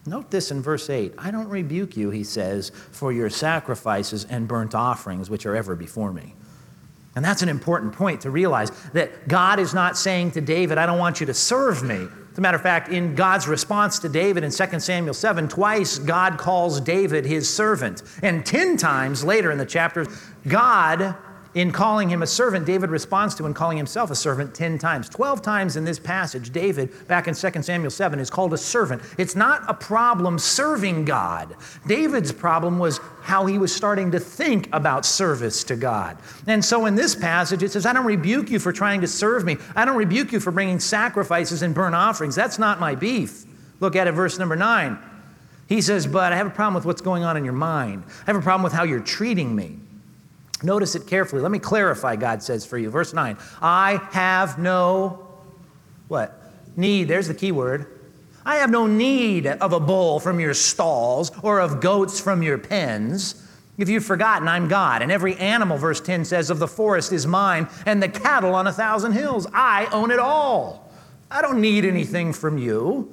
Note 0.06 0.30
this 0.30 0.52
in 0.52 0.62
verse 0.62 0.88
8 0.88 1.14
I 1.18 1.32
don't 1.32 1.48
rebuke 1.48 1.96
you, 1.96 2.10
he 2.10 2.22
says, 2.22 2.70
for 2.70 3.12
your 3.12 3.28
sacrifices 3.28 4.24
and 4.24 4.46
burnt 4.46 4.74
offerings 4.74 5.28
which 5.28 5.46
are 5.46 5.56
ever 5.56 5.74
before 5.74 6.12
me. 6.12 6.34
And 7.16 7.24
that's 7.24 7.42
an 7.42 7.48
important 7.48 7.92
point 7.92 8.22
to 8.22 8.30
realize 8.30 8.70
that 8.92 9.28
God 9.28 9.60
is 9.60 9.72
not 9.72 9.96
saying 9.96 10.32
to 10.32 10.40
David, 10.40 10.78
I 10.78 10.86
don't 10.86 10.98
want 10.98 11.20
you 11.20 11.26
to 11.26 11.34
serve 11.34 11.82
me. 11.82 12.08
As 12.32 12.38
a 12.38 12.40
matter 12.40 12.56
of 12.56 12.62
fact, 12.62 12.88
in 12.88 13.14
God's 13.14 13.46
response 13.46 14.00
to 14.00 14.08
David 14.08 14.42
in 14.42 14.50
2 14.50 14.80
Samuel 14.80 15.14
7, 15.14 15.46
twice 15.46 15.98
God 15.98 16.38
calls 16.38 16.80
David 16.80 17.24
his 17.24 17.48
servant. 17.48 18.02
And 18.22 18.44
10 18.44 18.76
times 18.76 19.22
later 19.22 19.52
in 19.52 19.58
the 19.58 19.66
chapter, 19.66 20.06
God 20.48 21.14
in 21.54 21.70
calling 21.70 22.08
him 22.08 22.22
a 22.22 22.26
servant, 22.26 22.66
David 22.66 22.90
responds 22.90 23.34
to 23.36 23.46
in 23.46 23.54
calling 23.54 23.76
himself 23.76 24.10
a 24.10 24.14
servant 24.14 24.54
10 24.54 24.78
times. 24.78 25.08
12 25.08 25.40
times 25.40 25.76
in 25.76 25.84
this 25.84 26.00
passage, 26.00 26.50
David, 26.50 27.06
back 27.06 27.28
in 27.28 27.34
2 27.34 27.62
Samuel 27.62 27.90
7, 27.90 28.18
is 28.18 28.28
called 28.28 28.52
a 28.52 28.58
servant. 28.58 29.02
It's 29.18 29.36
not 29.36 29.62
a 29.68 29.74
problem 29.74 30.38
serving 30.38 31.04
God. 31.04 31.54
David's 31.86 32.32
problem 32.32 32.78
was 32.80 32.98
how 33.22 33.46
he 33.46 33.58
was 33.58 33.74
starting 33.74 34.10
to 34.10 34.20
think 34.20 34.68
about 34.72 35.06
service 35.06 35.62
to 35.64 35.76
God. 35.76 36.18
And 36.48 36.64
so 36.64 36.86
in 36.86 36.96
this 36.96 37.14
passage, 37.14 37.62
it 37.62 37.70
says, 37.70 37.86
I 37.86 37.92
don't 37.92 38.04
rebuke 38.04 38.50
you 38.50 38.58
for 38.58 38.72
trying 38.72 39.00
to 39.02 39.06
serve 39.06 39.44
me. 39.44 39.56
I 39.76 39.84
don't 39.84 39.96
rebuke 39.96 40.32
you 40.32 40.40
for 40.40 40.50
bringing 40.50 40.80
sacrifices 40.80 41.62
and 41.62 41.72
burnt 41.72 41.94
offerings. 41.94 42.34
That's 42.34 42.58
not 42.58 42.80
my 42.80 42.96
beef. 42.96 43.44
Look 43.78 43.94
at 43.94 44.08
it, 44.08 44.12
verse 44.12 44.38
number 44.38 44.56
9. 44.56 44.98
He 45.68 45.80
says, 45.80 46.06
But 46.06 46.32
I 46.32 46.36
have 46.36 46.46
a 46.46 46.50
problem 46.50 46.74
with 46.74 46.84
what's 46.84 47.00
going 47.00 47.22
on 47.22 47.36
in 47.36 47.44
your 47.44 47.54
mind. 47.54 48.04
I 48.22 48.26
have 48.26 48.36
a 48.36 48.42
problem 48.42 48.64
with 48.64 48.72
how 48.72 48.82
you're 48.82 49.00
treating 49.00 49.54
me. 49.54 49.78
Notice 50.62 50.94
it 50.94 51.06
carefully. 51.06 51.42
Let 51.42 51.50
me 51.50 51.58
clarify, 51.58 52.16
God 52.16 52.42
says 52.42 52.64
for 52.64 52.78
you. 52.78 52.90
Verse 52.90 53.12
9 53.12 53.36
I 53.60 54.00
have 54.12 54.58
no, 54.58 55.26
what? 56.08 56.40
Need. 56.76 57.08
There's 57.08 57.28
the 57.28 57.34
key 57.34 57.52
word. 57.52 57.86
I 58.46 58.56
have 58.56 58.70
no 58.70 58.86
need 58.86 59.46
of 59.46 59.72
a 59.72 59.80
bull 59.80 60.20
from 60.20 60.38
your 60.38 60.54
stalls 60.54 61.32
or 61.42 61.60
of 61.60 61.80
goats 61.80 62.20
from 62.20 62.42
your 62.42 62.58
pens. 62.58 63.40
If 63.78 63.88
you've 63.88 64.04
forgotten, 64.04 64.46
I'm 64.46 64.68
God, 64.68 65.02
and 65.02 65.10
every 65.10 65.34
animal, 65.36 65.78
verse 65.78 66.00
10 66.00 66.24
says, 66.24 66.50
of 66.50 66.60
the 66.60 66.68
forest 66.68 67.12
is 67.12 67.26
mine, 67.26 67.68
and 67.86 68.02
the 68.02 68.08
cattle 68.08 68.54
on 68.54 68.66
a 68.66 68.72
thousand 68.72 69.12
hills. 69.12 69.48
I 69.52 69.86
own 69.86 70.10
it 70.10 70.20
all. 70.20 70.92
I 71.30 71.42
don't 71.42 71.60
need 71.60 71.84
anything 71.84 72.32
from 72.32 72.56
you. 72.58 73.12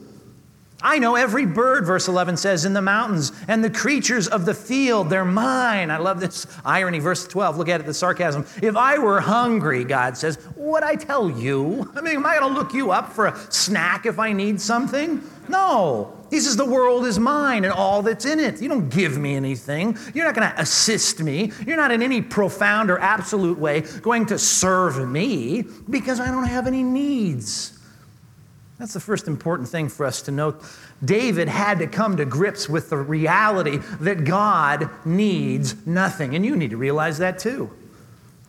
I 0.83 0.99
know 0.99 1.15
every 1.15 1.45
bird, 1.45 1.85
verse 1.85 2.07
11 2.07 2.37
says, 2.37 2.65
in 2.65 2.73
the 2.73 2.81
mountains, 2.81 3.31
and 3.47 3.63
the 3.63 3.69
creatures 3.69 4.27
of 4.27 4.45
the 4.45 4.53
field, 4.53 5.09
they're 5.09 5.25
mine. 5.25 5.91
I 5.91 5.97
love 5.97 6.19
this 6.19 6.47
irony. 6.65 6.99
Verse 6.99 7.27
12, 7.27 7.57
look 7.57 7.69
at 7.69 7.81
it, 7.81 7.85
the 7.85 7.93
sarcasm. 7.93 8.45
If 8.61 8.75
I 8.75 8.97
were 8.97 9.19
hungry, 9.19 9.83
God 9.83 10.17
says, 10.17 10.39
would 10.55 10.83
I 10.83 10.95
tell 10.95 11.29
you? 11.29 11.91
I 11.95 12.01
mean, 12.01 12.15
am 12.15 12.25
I 12.25 12.39
going 12.39 12.53
to 12.53 12.59
look 12.59 12.73
you 12.73 12.91
up 12.91 13.13
for 13.13 13.27
a 13.27 13.51
snack 13.51 14.05
if 14.05 14.19
I 14.19 14.33
need 14.33 14.59
something? 14.59 15.21
No. 15.47 16.17
He 16.29 16.39
says, 16.39 16.55
The 16.55 16.65
world 16.65 17.05
is 17.05 17.19
mine 17.19 17.65
and 17.65 17.73
all 17.73 18.01
that's 18.01 18.25
in 18.25 18.39
it. 18.39 18.61
You 18.61 18.69
don't 18.69 18.89
give 18.89 19.17
me 19.17 19.35
anything. 19.35 19.97
You're 20.13 20.25
not 20.25 20.33
going 20.33 20.49
to 20.49 20.61
assist 20.61 21.21
me. 21.21 21.51
You're 21.67 21.77
not 21.77 21.91
in 21.91 22.01
any 22.01 22.21
profound 22.21 22.89
or 22.89 22.99
absolute 22.99 23.59
way 23.59 23.81
going 24.01 24.25
to 24.27 24.39
serve 24.39 25.07
me 25.07 25.65
because 25.89 26.19
I 26.21 26.27
don't 26.27 26.45
have 26.45 26.67
any 26.67 26.83
needs. 26.83 27.77
That's 28.81 28.93
the 28.93 28.99
first 28.99 29.27
important 29.27 29.69
thing 29.69 29.89
for 29.89 30.07
us 30.07 30.23
to 30.23 30.31
note. 30.31 30.63
David 31.05 31.47
had 31.47 31.77
to 31.77 31.85
come 31.87 32.17
to 32.17 32.25
grips 32.25 32.67
with 32.67 32.89
the 32.89 32.97
reality 32.97 33.77
that 33.99 34.23
God 34.23 34.89
needs 35.05 35.85
nothing. 35.85 36.35
And 36.35 36.43
you 36.43 36.55
need 36.55 36.71
to 36.71 36.77
realize 36.77 37.19
that 37.19 37.37
too. 37.37 37.69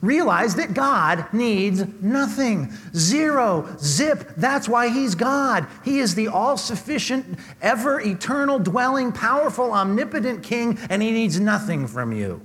Realize 0.01 0.55
that 0.55 0.73
God 0.73 1.31
needs 1.33 1.83
nothing. 2.01 2.73
Zero, 2.95 3.77
zip. 3.77 4.33
That's 4.35 4.67
why 4.67 4.89
He's 4.89 5.13
God. 5.13 5.67
He 5.85 5.99
is 5.99 6.15
the 6.15 6.29
all 6.29 6.57
sufficient, 6.57 7.37
ever 7.61 8.01
eternal, 8.01 8.57
dwelling, 8.57 9.11
powerful, 9.11 9.71
omnipotent 9.71 10.41
King, 10.41 10.79
and 10.89 11.03
He 11.03 11.11
needs 11.11 11.39
nothing 11.39 11.85
from 11.85 12.11
you. 12.11 12.41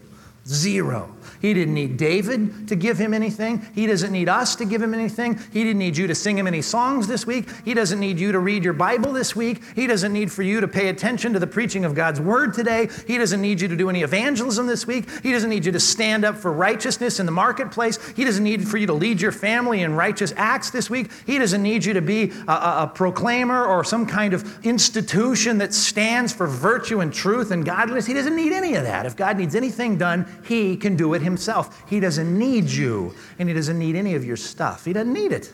Zero. 0.46 1.16
He 1.40 1.54
didn't 1.54 1.74
need 1.74 1.96
David 1.96 2.68
to 2.68 2.76
give 2.76 2.98
him 2.98 3.14
anything. 3.14 3.66
He 3.74 3.86
doesn't 3.86 4.12
need 4.12 4.28
us 4.28 4.56
to 4.56 4.64
give 4.64 4.82
him 4.82 4.94
anything. 4.94 5.38
He 5.52 5.64
didn't 5.64 5.78
need 5.78 5.96
you 5.96 6.06
to 6.06 6.14
sing 6.14 6.38
him 6.38 6.46
any 6.46 6.62
songs 6.62 7.06
this 7.06 7.26
week. 7.26 7.48
He 7.64 7.74
doesn't 7.74 8.00
need 8.00 8.18
you 8.18 8.32
to 8.32 8.38
read 8.38 8.64
your 8.64 8.72
Bible 8.72 9.12
this 9.12 9.34
week. 9.34 9.62
He 9.74 9.86
doesn't 9.86 10.12
need 10.12 10.30
for 10.32 10.42
you 10.42 10.60
to 10.60 10.68
pay 10.68 10.88
attention 10.88 11.32
to 11.32 11.38
the 11.38 11.46
preaching 11.46 11.84
of 11.84 11.94
God's 11.94 12.20
word 12.20 12.54
today. 12.54 12.88
He 13.06 13.18
doesn't 13.18 13.40
need 13.40 13.60
you 13.60 13.68
to 13.68 13.76
do 13.76 13.90
any 13.90 14.02
evangelism 14.02 14.66
this 14.66 14.86
week. 14.86 15.08
He 15.22 15.32
doesn't 15.32 15.50
need 15.50 15.64
you 15.64 15.72
to 15.72 15.80
stand 15.80 16.24
up 16.24 16.36
for 16.36 16.52
righteousness 16.52 17.20
in 17.20 17.26
the 17.26 17.32
marketplace. 17.32 17.98
He 18.12 18.24
doesn't 18.24 18.44
need 18.44 18.66
for 18.66 18.78
you 18.78 18.86
to 18.86 18.92
lead 18.92 19.20
your 19.20 19.32
family 19.32 19.82
in 19.82 19.94
righteous 19.94 20.32
acts 20.36 20.70
this 20.70 20.90
week. 20.90 21.10
He 21.26 21.38
doesn't 21.38 21.62
need 21.62 21.84
you 21.84 21.94
to 21.94 22.02
be 22.02 22.32
a, 22.46 22.52
a, 22.52 22.82
a 22.82 22.92
proclaimer 22.94 23.64
or 23.64 23.84
some 23.84 24.06
kind 24.06 24.34
of 24.34 24.64
institution 24.64 25.58
that 25.58 25.74
stands 25.74 26.32
for 26.32 26.46
virtue 26.46 27.00
and 27.00 27.12
truth 27.12 27.50
and 27.50 27.64
godliness. 27.64 28.06
He 28.06 28.14
doesn't 28.14 28.36
need 28.36 28.52
any 28.52 28.74
of 28.74 28.84
that. 28.84 29.06
If 29.06 29.16
God 29.16 29.38
needs 29.38 29.54
anything 29.54 29.98
done, 29.98 30.26
He 30.44 30.76
can 30.76 30.96
do 30.96 31.14
it 31.18 31.22
himself. 31.22 31.84
He 31.90 32.00
doesn't 32.00 32.38
need 32.38 32.70
you, 32.70 33.14
and 33.38 33.48
he 33.48 33.54
doesn't 33.54 33.78
need 33.78 33.94
any 33.94 34.14
of 34.14 34.24
your 34.24 34.36
stuff. 34.36 34.86
He 34.86 34.94
doesn't 34.94 35.12
need 35.12 35.32
it. 35.32 35.52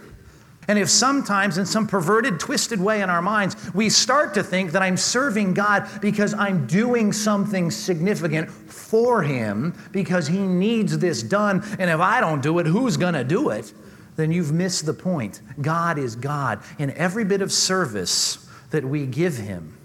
And 0.66 0.78
if 0.78 0.88
sometimes, 0.88 1.59
in 1.59 1.66
some 1.66 1.87
perverted, 1.87 2.40
twisted 2.40 2.80
way 2.80 3.02
in 3.02 3.11
our 3.11 3.21
minds, 3.21 3.56
we 3.75 3.90
start 3.90 4.35
to 4.35 4.42
think 4.42 4.73
that 4.73 4.83
I'm 4.83 4.97
serving 4.97 5.54
God 5.54 5.88
because 6.00 6.33
I'm 6.35 6.66
doing 6.66 7.12
something 7.12 7.71
significant 7.71 8.50
for 8.50 9.23
Him 9.23 9.75
because 9.92 10.26
He 10.26 10.38
needs 10.38 10.97
this 10.99 11.23
done, 11.23 11.62
and 11.78 11.90
if 11.90 12.00
I 12.00 12.21
don't 12.21 12.42
do 12.42 12.59
it, 12.61 12.66
who's 12.66 12.97
going 12.97 13.14
to 13.14 13.25
do 13.25 13.50
it? 13.50 13.73
Then 14.16 14.30
you've 14.30 14.52
missed 14.52 14.87
the 14.87 14.94
point. 14.94 15.40
God 15.61 15.99
is 15.99 16.16
God, 16.16 16.62
and 16.78 16.92
every 16.92 17.25
bit 17.25 17.42
of 17.42 17.52
service 17.52 18.49
that 18.71 18.85
we 18.85 19.06
give 19.06 19.37
Him 19.37 19.76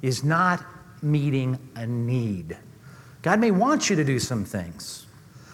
is 0.00 0.24
not 0.24 0.64
meeting 1.02 1.58
a 1.76 1.86
need. 1.86 2.56
God 3.22 3.40
may 3.40 3.50
want 3.50 3.88
you 3.88 3.96
to 3.96 4.04
do 4.04 4.18
some 4.18 4.44
things, 4.44 5.06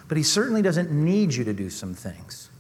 but 0.08 0.16
He 0.16 0.22
certainly 0.22 0.62
doesn't 0.62 0.90
need 0.90 1.34
you 1.34 1.44
to 1.44 1.52
do 1.52 1.70
some 1.70 1.94
things. 1.94 2.50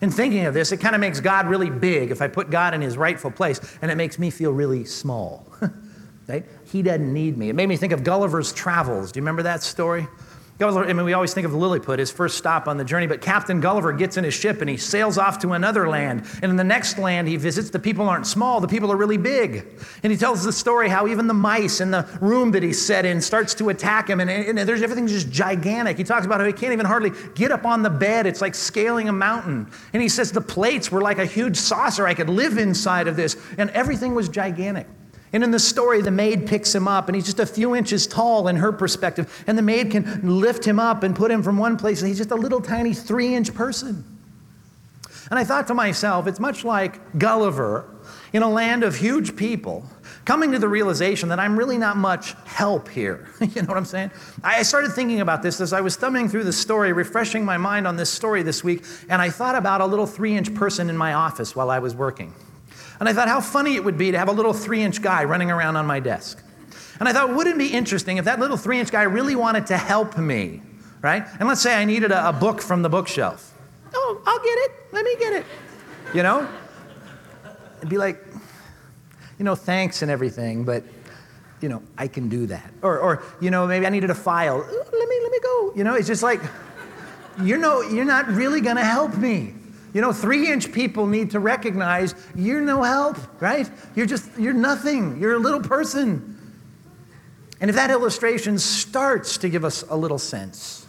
In 0.00 0.10
thinking 0.10 0.46
of 0.46 0.54
this, 0.54 0.72
it 0.72 0.78
kind 0.78 0.94
of 0.94 1.00
makes 1.00 1.20
God 1.20 1.46
really 1.46 1.68
big 1.68 2.10
if 2.10 2.22
I 2.22 2.28
put 2.28 2.50
God 2.50 2.72
in 2.74 2.80
His 2.80 2.96
rightful 2.96 3.30
place, 3.30 3.60
and 3.82 3.90
it 3.90 3.96
makes 3.96 4.18
me 4.18 4.30
feel 4.30 4.52
really 4.52 4.84
small. 4.84 5.46
right? 6.28 6.44
He 6.64 6.82
doesn't 6.82 7.12
need 7.12 7.36
me. 7.36 7.48
It 7.48 7.54
made 7.54 7.68
me 7.68 7.76
think 7.76 7.92
of 7.92 8.04
Gulliver's 8.04 8.52
Travels. 8.52 9.12
Do 9.12 9.18
you 9.18 9.22
remember 9.22 9.42
that 9.42 9.62
story? 9.62 10.06
Gulliver, 10.60 10.84
I 10.84 10.92
mean, 10.92 11.06
we 11.06 11.14
always 11.14 11.32
think 11.32 11.46
of 11.46 11.54
Lilliput, 11.54 11.98
his 11.98 12.10
first 12.10 12.36
stop 12.36 12.68
on 12.68 12.76
the 12.76 12.84
journey, 12.84 13.06
but 13.06 13.22
Captain 13.22 13.62
Gulliver 13.62 13.94
gets 13.94 14.18
in 14.18 14.24
his 14.24 14.34
ship 14.34 14.60
and 14.60 14.68
he 14.68 14.76
sails 14.76 15.16
off 15.16 15.38
to 15.38 15.54
another 15.54 15.88
land. 15.88 16.26
And 16.42 16.50
in 16.50 16.56
the 16.56 16.64
next 16.64 16.98
land 16.98 17.28
he 17.28 17.38
visits, 17.38 17.70
the 17.70 17.78
people 17.78 18.06
aren't 18.10 18.26
small, 18.26 18.60
the 18.60 18.68
people 18.68 18.92
are 18.92 18.96
really 18.96 19.16
big. 19.16 19.66
And 20.02 20.12
he 20.12 20.18
tells 20.18 20.44
the 20.44 20.52
story 20.52 20.90
how 20.90 21.08
even 21.08 21.28
the 21.28 21.34
mice 21.34 21.80
in 21.80 21.90
the 21.90 22.06
room 22.20 22.50
that 22.50 22.62
he's 22.62 22.84
set 22.84 23.06
in 23.06 23.22
starts 23.22 23.54
to 23.54 23.70
attack 23.70 24.10
him, 24.10 24.20
and, 24.20 24.28
and 24.28 24.58
there's 24.58 24.82
everything's 24.82 25.12
just 25.12 25.30
gigantic. 25.30 25.96
He 25.96 26.04
talks 26.04 26.26
about 26.26 26.40
how 26.40 26.46
he 26.46 26.52
can't 26.52 26.74
even 26.74 26.84
hardly 26.84 27.12
get 27.34 27.50
up 27.50 27.64
on 27.64 27.82
the 27.82 27.88
bed. 27.88 28.26
It's 28.26 28.42
like 28.42 28.54
scaling 28.54 29.08
a 29.08 29.14
mountain. 29.14 29.66
And 29.94 30.02
he 30.02 30.10
says 30.10 30.30
the 30.30 30.42
plates 30.42 30.92
were 30.92 31.00
like 31.00 31.18
a 31.18 31.24
huge 31.24 31.56
saucer. 31.56 32.06
I 32.06 32.12
could 32.12 32.28
live 32.28 32.58
inside 32.58 33.08
of 33.08 33.16
this. 33.16 33.34
And 33.56 33.70
everything 33.70 34.14
was 34.14 34.28
gigantic. 34.28 34.86
And 35.32 35.44
in 35.44 35.52
the 35.52 35.60
story, 35.60 36.02
the 36.02 36.10
maid 36.10 36.46
picks 36.46 36.74
him 36.74 36.88
up, 36.88 37.08
and 37.08 37.14
he's 37.14 37.24
just 37.24 37.38
a 37.38 37.46
few 37.46 37.76
inches 37.76 38.06
tall 38.06 38.48
in 38.48 38.56
her 38.56 38.72
perspective. 38.72 39.44
And 39.46 39.56
the 39.56 39.62
maid 39.62 39.90
can 39.92 40.40
lift 40.40 40.64
him 40.64 40.80
up 40.80 41.02
and 41.04 41.14
put 41.14 41.30
him 41.30 41.42
from 41.42 41.56
one 41.56 41.76
place, 41.76 42.00
and 42.00 42.08
he's 42.08 42.18
just 42.18 42.32
a 42.32 42.36
little 42.36 42.60
tiny 42.60 42.94
three 42.94 43.34
inch 43.34 43.54
person. 43.54 44.04
And 45.30 45.38
I 45.38 45.44
thought 45.44 45.68
to 45.68 45.74
myself, 45.74 46.26
it's 46.26 46.40
much 46.40 46.64
like 46.64 47.16
Gulliver 47.16 47.88
in 48.32 48.42
a 48.42 48.50
land 48.50 48.82
of 48.82 48.96
huge 48.96 49.36
people 49.36 49.84
coming 50.24 50.50
to 50.50 50.58
the 50.58 50.68
realization 50.68 51.28
that 51.28 51.38
I'm 51.38 51.56
really 51.56 51.78
not 51.78 51.96
much 51.96 52.34
help 52.44 52.88
here. 52.88 53.28
you 53.40 53.62
know 53.62 53.68
what 53.68 53.76
I'm 53.76 53.84
saying? 53.84 54.10
I 54.42 54.62
started 54.64 54.92
thinking 54.92 55.20
about 55.20 55.42
this 55.42 55.60
as 55.60 55.72
I 55.72 55.80
was 55.80 55.94
thumbing 55.94 56.28
through 56.28 56.44
the 56.44 56.52
story, 56.52 56.92
refreshing 56.92 57.44
my 57.44 57.56
mind 57.56 57.86
on 57.86 57.94
this 57.96 58.10
story 58.10 58.42
this 58.42 58.64
week, 58.64 58.84
and 59.08 59.22
I 59.22 59.30
thought 59.30 59.54
about 59.54 59.80
a 59.80 59.86
little 59.86 60.06
three 60.06 60.36
inch 60.36 60.52
person 60.54 60.90
in 60.90 60.96
my 60.96 61.14
office 61.14 61.54
while 61.54 61.70
I 61.70 61.78
was 61.78 61.94
working. 61.94 62.34
And 63.00 63.08
I 63.08 63.14
thought 63.14 63.28
how 63.28 63.40
funny 63.40 63.74
it 63.74 63.84
would 63.84 63.96
be 63.96 64.12
to 64.12 64.18
have 64.18 64.28
a 64.28 64.32
little 64.32 64.52
three 64.52 64.82
inch 64.82 65.00
guy 65.02 65.24
running 65.24 65.50
around 65.50 65.76
on 65.76 65.86
my 65.86 66.00
desk. 66.00 66.42
And 67.00 67.08
I 67.08 67.14
thought, 67.14 67.34
wouldn't 67.34 67.56
it 67.56 67.58
be 67.58 67.72
interesting 67.72 68.18
if 68.18 68.26
that 68.26 68.38
little 68.38 68.58
three 68.58 68.78
inch 68.78 68.92
guy 68.92 69.02
really 69.02 69.34
wanted 69.34 69.66
to 69.68 69.78
help 69.78 70.18
me, 70.18 70.62
right? 71.00 71.24
And 71.38 71.48
let's 71.48 71.62
say 71.62 71.74
I 71.74 71.86
needed 71.86 72.12
a, 72.12 72.28
a 72.28 72.32
book 72.32 72.60
from 72.60 72.82
the 72.82 72.90
bookshelf. 72.90 73.56
Oh, 73.94 74.22
I'll 74.26 74.38
get 74.38 74.58
it. 74.58 74.72
Let 74.92 75.04
me 75.04 75.16
get 75.18 75.32
it. 75.32 75.46
You 76.14 76.22
know? 76.22 76.46
It'd 77.78 77.88
be 77.88 77.96
like, 77.96 78.22
you 79.38 79.44
know, 79.46 79.54
thanks 79.54 80.02
and 80.02 80.10
everything, 80.10 80.64
but 80.64 80.84
you 81.62 81.70
know, 81.70 81.82
I 81.96 82.06
can 82.06 82.28
do 82.28 82.46
that. 82.46 82.70
Or, 82.82 82.98
or 82.98 83.22
you 83.40 83.50
know, 83.50 83.66
maybe 83.66 83.86
I 83.86 83.88
needed 83.88 84.10
a 84.10 84.14
file. 84.14 84.58
Let 84.58 84.68
me, 84.68 85.20
let 85.22 85.32
me 85.32 85.40
go. 85.42 85.72
You 85.74 85.84
know, 85.84 85.94
it's 85.94 86.06
just 86.06 86.22
like, 86.22 86.40
you 87.42 87.56
know, 87.56 87.80
you're 87.80 88.04
not 88.04 88.28
really 88.28 88.60
going 88.60 88.76
to 88.76 88.84
help 88.84 89.16
me. 89.16 89.54
You 89.92 90.00
know, 90.00 90.12
three 90.12 90.50
inch 90.50 90.72
people 90.72 91.06
need 91.06 91.30
to 91.32 91.40
recognize 91.40 92.14
you're 92.34 92.60
no 92.60 92.82
help, 92.82 93.16
right? 93.40 93.68
You're 93.94 94.06
just, 94.06 94.28
you're 94.38 94.52
nothing. 94.52 95.20
You're 95.20 95.34
a 95.34 95.38
little 95.38 95.60
person. 95.60 96.36
And 97.60 97.68
if 97.68 97.76
that 97.76 97.90
illustration 97.90 98.58
starts 98.58 99.38
to 99.38 99.48
give 99.48 99.64
us 99.64 99.84
a 99.88 99.96
little 99.96 100.18
sense 100.18 100.86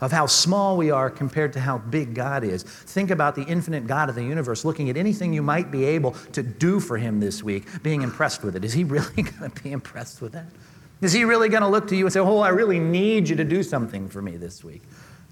of 0.00 0.12
how 0.12 0.26
small 0.26 0.76
we 0.76 0.90
are 0.90 1.08
compared 1.08 1.54
to 1.54 1.60
how 1.60 1.78
big 1.78 2.14
God 2.14 2.44
is, 2.44 2.62
think 2.62 3.10
about 3.10 3.34
the 3.34 3.42
infinite 3.42 3.86
God 3.86 4.08
of 4.08 4.14
the 4.14 4.22
universe 4.22 4.64
looking 4.64 4.90
at 4.90 4.96
anything 4.96 5.32
you 5.32 5.42
might 5.42 5.70
be 5.70 5.84
able 5.84 6.12
to 6.32 6.42
do 6.42 6.78
for 6.78 6.96
Him 6.98 7.18
this 7.18 7.42
week, 7.42 7.82
being 7.82 8.02
impressed 8.02 8.44
with 8.44 8.54
it. 8.54 8.64
Is 8.64 8.72
He 8.72 8.84
really 8.84 9.22
going 9.22 9.50
to 9.50 9.62
be 9.62 9.72
impressed 9.72 10.20
with 10.20 10.32
that? 10.32 10.46
Is 11.00 11.12
He 11.12 11.24
really 11.24 11.48
going 11.48 11.62
to 11.62 11.68
look 11.68 11.88
to 11.88 11.96
you 11.96 12.04
and 12.04 12.12
say, 12.12 12.20
Oh, 12.20 12.38
I 12.38 12.50
really 12.50 12.78
need 12.78 13.28
you 13.28 13.36
to 13.36 13.44
do 13.44 13.62
something 13.62 14.08
for 14.08 14.20
me 14.22 14.36
this 14.36 14.62
week? 14.62 14.82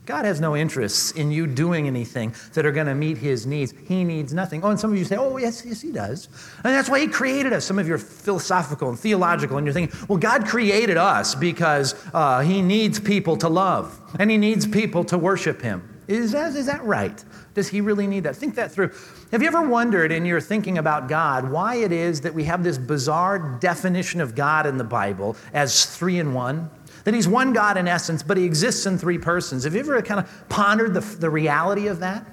God 0.06 0.26
has 0.26 0.38
no 0.38 0.54
interests 0.54 1.12
in 1.12 1.30
you 1.30 1.46
doing 1.46 1.86
anything 1.86 2.34
that 2.52 2.66
are 2.66 2.72
going 2.72 2.86
to 2.86 2.94
meet 2.94 3.16
his 3.16 3.46
needs. 3.46 3.72
He 3.86 4.04
needs 4.04 4.34
nothing. 4.34 4.62
Oh, 4.62 4.68
and 4.68 4.78
some 4.78 4.92
of 4.92 4.98
you 4.98 5.04
say, 5.04 5.16
oh, 5.16 5.38
yes, 5.38 5.64
yes, 5.64 5.80
he 5.80 5.92
does. 5.92 6.28
And 6.62 6.74
that's 6.74 6.90
why 6.90 7.00
he 7.00 7.08
created 7.08 7.54
us. 7.54 7.64
Some 7.64 7.78
of 7.78 7.88
you 7.88 7.94
are 7.94 7.98
philosophical 7.98 8.90
and 8.90 8.98
theological, 8.98 9.56
and 9.56 9.66
you're 9.66 9.72
thinking, 9.72 9.98
well, 10.06 10.18
God 10.18 10.46
created 10.46 10.98
us 10.98 11.34
because 11.34 11.94
uh, 12.12 12.40
he 12.40 12.60
needs 12.60 13.00
people 13.00 13.36
to 13.38 13.48
love 13.48 13.98
and 14.18 14.30
he 14.30 14.36
needs 14.36 14.66
people 14.66 15.04
to 15.04 15.16
worship 15.16 15.62
him. 15.62 15.88
Is 16.06 16.32
that, 16.32 16.54
is 16.54 16.66
that 16.66 16.84
right? 16.84 17.24
Does 17.54 17.68
he 17.68 17.80
really 17.80 18.06
need 18.06 18.24
that? 18.24 18.36
Think 18.36 18.56
that 18.56 18.70
through. 18.70 18.90
Have 19.30 19.40
you 19.40 19.48
ever 19.48 19.62
wondered 19.62 20.12
in 20.12 20.26
your 20.26 20.40
thinking 20.40 20.76
about 20.76 21.08
God 21.08 21.50
why 21.50 21.76
it 21.76 21.92
is 21.92 22.20
that 22.22 22.34
we 22.34 22.44
have 22.44 22.62
this 22.62 22.76
bizarre 22.76 23.38
definition 23.60 24.20
of 24.20 24.34
God 24.34 24.66
in 24.66 24.76
the 24.76 24.84
Bible 24.84 25.36
as 25.54 25.86
three 25.86 26.18
in 26.18 26.34
one? 26.34 26.68
That 27.04 27.14
he's 27.14 27.28
one 27.28 27.52
God 27.52 27.76
in 27.76 27.86
essence, 27.86 28.22
but 28.22 28.36
he 28.36 28.44
exists 28.44 28.86
in 28.86 28.98
three 28.98 29.18
persons. 29.18 29.64
Have 29.64 29.74
you 29.74 29.80
ever 29.80 30.00
kind 30.02 30.20
of 30.20 30.48
pondered 30.48 30.94
the, 30.94 31.00
the 31.00 31.30
reality 31.30 31.86
of 31.86 32.00
that? 32.00 32.26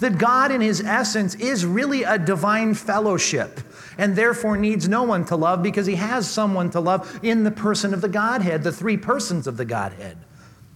That 0.00 0.18
God 0.18 0.50
in 0.52 0.60
his 0.60 0.80
essence 0.80 1.34
is 1.34 1.64
really 1.64 2.02
a 2.04 2.18
divine 2.18 2.74
fellowship. 2.74 3.60
and 3.98 4.14
therefore 4.14 4.56
needs 4.56 4.88
no 4.88 5.02
one 5.02 5.24
to 5.26 5.36
love 5.36 5.62
because 5.62 5.84
he 5.84 5.96
has 5.96 6.30
someone 6.30 6.70
to 6.70 6.80
love 6.80 7.18
in 7.22 7.42
the 7.42 7.50
person 7.50 7.92
of 7.92 8.00
the 8.00 8.08
Godhead, 8.08 8.62
the 8.62 8.72
three 8.72 8.96
persons 8.96 9.46
of 9.46 9.56
the 9.56 9.64
Godhead. 9.64 10.16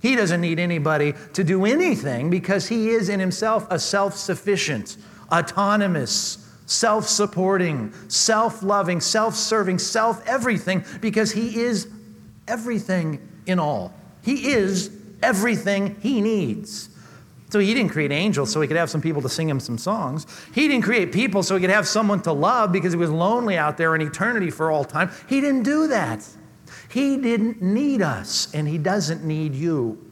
He 0.01 0.17
doesn't 0.17 0.41
need 0.41 0.59
anybody 0.59 1.15
to 1.33 1.45
do 1.45 1.65
anything 1.65 2.29
because 2.29 2.67
he 2.67 2.91
is 2.91 3.09
in 3.09 3.21
himself 3.21 3.69
a 3.71 3.79
self 3.79 4.17
sufficient, 4.17 4.97
autonomous, 5.31 6.51
self 6.67 7.07
supporting, 7.07 7.93
self 8.09 8.65
loving, 8.65 9.01
self 9.01 9.37
serving, 9.37 9.79
self 9.79 10.27
everything 10.27 10.85
because 11.01 11.31
he 11.31 11.61
is 11.61 11.89
everything 12.49 13.21
in 13.47 13.59
all. 13.59 13.93
He 14.23 14.53
is 14.53 14.91
everything 15.23 15.97
he 16.01 16.21
needs. 16.21 16.89
So 17.51 17.59
he 17.59 17.75
didn't 17.75 17.91
create 17.91 18.13
angels 18.13 18.51
so 18.51 18.63
he 18.63 18.69
could 18.69 18.79
have 18.79 18.89
some 18.89 19.03
people 19.03 19.21
to 19.21 19.29
sing 19.29 19.49
him 19.49 19.61
some 19.61 19.77
songs. 19.77 20.27
He 20.55 20.69
didn't 20.69 20.85
create 20.85 21.13
people 21.13 21.43
so 21.43 21.55
he 21.55 21.61
could 21.61 21.69
have 21.69 21.87
someone 21.87 22.23
to 22.23 22.33
love 22.33 22.73
because 22.73 22.95
he 22.95 22.99
was 22.99 23.11
lonely 23.11 23.59
out 23.59 23.77
there 23.77 23.95
in 23.95 24.01
eternity 24.01 24.51
for 24.51 24.71
all 24.71 24.85
time. 24.85 25.11
He 25.29 25.43
didn't 25.43 25.65
do 25.65 25.87
that. 25.89 26.27
He 26.89 27.19
didn't 27.19 27.61
need 27.61 28.01
us, 28.01 28.53
and 28.55 28.67
he 28.67 28.79
doesn't 28.79 29.25
need 29.25 29.55
you. 29.55 30.03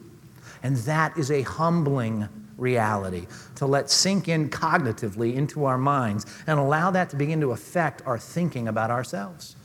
And 0.62 0.76
that 0.78 1.16
is 1.16 1.30
a 1.30 1.42
humbling 1.42 2.28
reality 2.58 3.26
to 3.54 3.64
let 3.64 3.90
sink 3.90 4.28
in 4.28 4.50
cognitively 4.50 5.34
into 5.34 5.64
our 5.64 5.78
minds 5.78 6.26
and 6.46 6.58
allow 6.58 6.90
that 6.90 7.08
to 7.10 7.16
begin 7.16 7.40
to 7.40 7.52
affect 7.52 8.02
our 8.06 8.18
thinking 8.18 8.68
about 8.68 8.90
ourselves. 8.90 9.56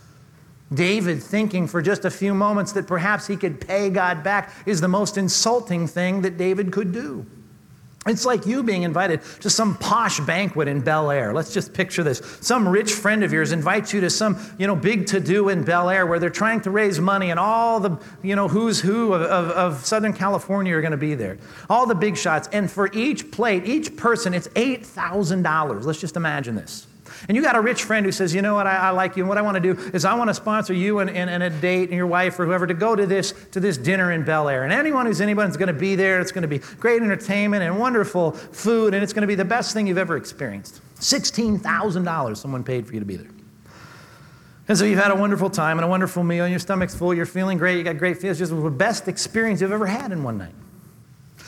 David 0.74 1.22
thinking 1.22 1.68
for 1.68 1.82
just 1.82 2.06
a 2.06 2.12
few 2.12 2.34
moments 2.34 2.72
that 2.74 2.88
perhaps 2.88 3.28
he 3.28 3.38
could 3.38 3.62
pay 3.62 3.90
God 3.90 4.24
back 4.24 4.54
is 4.66 4.82
the 4.82 4.88
most 4.88 5.18
insulting 5.18 5.88
thing 5.88 6.22
that 6.22 6.38
David 6.38 6.72
could 6.72 6.92
do. 6.92 7.26
It's 8.08 8.24
like 8.24 8.46
you 8.46 8.62
being 8.62 8.84
invited 8.84 9.22
to 9.42 9.50
some 9.50 9.78
posh 9.78 10.20
banquet 10.20 10.68
in 10.68 10.82
Bel 10.82 11.10
Air. 11.10 11.34
Let's 11.34 11.52
just 11.52 11.74
picture 11.74 12.04
this. 12.04 12.20
Some 12.40 12.68
rich 12.68 12.94
friend 12.94 13.24
of 13.24 13.34
yours 13.34 13.52
invites 13.52 13.94
you 13.94 14.02
to 14.02 14.12
some, 14.12 14.40
you 14.60 14.68
know, 14.68 14.76
big 14.76 15.08
to-do 15.08 15.50
in 15.50 15.64
Bel 15.64 15.90
Air 15.90 16.06
where 16.06 16.20
they're 16.20 16.30
trying 16.30 16.62
to 16.62 16.72
raise 16.72 17.00
money 17.00 17.32
and 17.32 17.40
all 17.40 17.80
the, 17.80 18.00
you 18.22 18.36
know, 18.36 18.48
who's 18.48 18.80
who 18.80 19.14
of, 19.14 19.24
of, 19.24 19.50
of 19.52 19.86
Southern 19.86 20.14
California 20.14 20.76
are 20.76 20.82
going 20.82 20.92
to 20.92 20.98
be 20.98 21.16
there. 21.16 21.40
All 21.68 21.88
the 21.88 21.96
big 21.96 22.16
shots. 22.16 22.48
And 22.52 22.70
for 22.70 22.92
each 22.94 23.32
plate, 23.32 23.66
each 23.66 23.98
person, 23.98 24.36
it's 24.36 24.50
$8,000. 24.50 25.84
Let's 25.84 26.00
just 26.00 26.16
imagine 26.16 26.54
this. 26.54 26.86
And 27.28 27.36
you 27.36 27.42
got 27.42 27.56
a 27.56 27.62
rich 27.62 27.84
friend 27.84 28.06
who 28.06 28.12
says, 28.12 28.34
you 28.34 28.42
know 28.42 28.56
what, 28.56 28.68
I, 28.68 28.76
I 28.76 28.90
like 28.92 29.16
you, 29.16 29.24
and 29.24 29.30
what 29.30 29.38
I 29.38 29.42
want 29.42 29.56
to 29.56 29.62
do 29.62 29.80
is 29.94 30.06
I 30.06 30.14
want 30.14 30.30
to 30.30 30.34
sponsor 30.34 30.74
you 30.74 31.00
and, 31.00 31.10
and, 31.10 31.30
and, 31.30 31.44
a 31.44 31.50
date 31.50 31.90
and 31.90 31.94
your 31.98 32.08
wife 32.08 32.40
or 32.40 32.46
whoever 32.46 32.68
to 32.68 32.74
go 32.74 32.96
to 32.96 33.06
this, 33.06 33.34
to 33.52 33.60
this 33.60 33.78
dinner 33.78 34.12
in 34.12 34.24
Bel 34.24 34.50
Air. 34.50 34.64
And 34.64 34.74
anyone 34.74 35.06
who's 35.06 35.22
anybody's 35.22 35.58
going 35.58 35.68
to 35.68 35.74
be 35.74 35.96
there. 35.96 36.20
It's 36.20 36.32
going 36.32 36.44
to 36.44 36.48
be 36.48 36.60
great 36.80 37.02
entertainment 37.02 37.64
and 37.64 37.80
wonderful 37.80 38.32
food, 38.32 38.94
and 38.94 39.04
it's 39.04 39.14
going 39.14 39.22
to 39.22 39.28
be 39.28 39.36
the 39.36 39.46
best 39.46 39.74
thing 39.74 39.88
you've 39.88 39.98
ever 39.98 40.18
experienced. 40.18 40.82
$16,000 41.00 42.38
someone 42.38 42.64
paid 42.64 42.88
for 42.88 42.94
you 42.94 43.00
to 43.00 43.06
be 43.06 43.18
there. 43.18 43.32
And 44.68 44.78
so 44.78 44.86
you've 44.86 45.00
had 45.00 45.12
a 45.12 45.16
wonderful 45.16 45.50
time 45.50 45.78
and 45.78 45.86
a 45.86 45.88
wonderful 45.88 46.24
meal, 46.24 46.46
and 46.46 46.52
your 46.52 46.60
stomach's 46.60 46.96
full, 46.96 47.14
you're 47.14 47.26
feeling 47.26 47.58
great, 47.58 47.78
you 47.78 47.84
got 47.84 47.98
great 47.98 48.18
feels, 48.18 48.40
just 48.40 48.52
the 48.52 48.70
best 48.70 49.08
experience 49.08 49.62
you've 49.62 49.72
ever 49.72 49.86
had 49.86 50.12
in 50.12 50.24
one 50.24 50.38
night. 50.38 50.56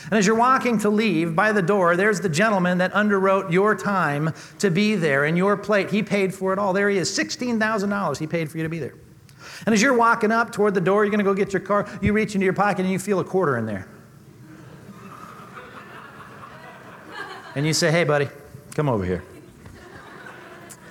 And 0.09 0.17
as 0.17 0.25
you're 0.25 0.35
walking 0.35 0.79
to 0.79 0.89
leave 0.89 1.35
by 1.35 1.51
the 1.51 1.61
door, 1.61 1.97
there's 1.97 2.21
the 2.21 2.29
gentleman 2.29 2.77
that 2.77 2.93
underwrote 2.93 3.51
your 3.51 3.75
time 3.75 4.33
to 4.59 4.71
be 4.71 4.95
there 4.95 5.25
and 5.25 5.37
your 5.37 5.57
plate. 5.57 5.89
He 5.89 6.01
paid 6.01 6.33
for 6.33 6.53
it 6.53 6.59
all. 6.59 6.71
There 6.71 6.89
he 6.89 6.97
is, 6.97 7.09
$16,000 7.09 8.17
he 8.17 8.27
paid 8.27 8.49
for 8.49 8.57
you 8.57 8.63
to 8.63 8.69
be 8.69 8.79
there. 8.79 8.95
And 9.65 9.73
as 9.73 9.81
you're 9.81 9.93
walking 9.93 10.31
up 10.31 10.51
toward 10.51 10.73
the 10.73 10.81
door, 10.81 11.03
you're 11.03 11.11
going 11.11 11.19
to 11.19 11.25
go 11.25 11.33
get 11.33 11.51
your 11.51 11.61
car, 11.61 11.89
you 12.01 12.13
reach 12.13 12.35
into 12.35 12.45
your 12.45 12.53
pocket 12.53 12.81
and 12.81 12.91
you 12.91 12.99
feel 12.99 13.19
a 13.19 13.23
quarter 13.23 13.57
in 13.57 13.65
there. 13.65 13.87
And 17.55 17.65
you 17.65 17.73
say, 17.73 17.91
hey, 17.91 18.03
buddy, 18.03 18.29
come 18.75 18.87
over 18.87 19.03
here. 19.03 19.23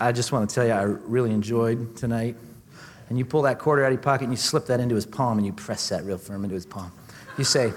I 0.00 0.12
just 0.12 0.32
want 0.32 0.50
to 0.50 0.54
tell 0.54 0.66
you, 0.66 0.72
I 0.72 0.82
really 0.82 1.30
enjoyed 1.30 1.96
tonight. 1.96 2.36
And 3.08 3.16
you 3.16 3.24
pull 3.24 3.42
that 3.42 3.58
quarter 3.60 3.84
out 3.84 3.88
of 3.88 3.92
your 3.92 4.02
pocket 4.02 4.24
and 4.24 4.32
you 4.32 4.36
slip 4.36 4.66
that 4.66 4.80
into 4.80 4.96
his 4.96 5.06
palm 5.06 5.38
and 5.38 5.46
you 5.46 5.52
press 5.52 5.88
that 5.90 6.04
real 6.04 6.18
firm 6.18 6.42
into 6.42 6.54
his 6.54 6.66
palm. 6.66 6.90
You 7.38 7.44
say, 7.44 7.72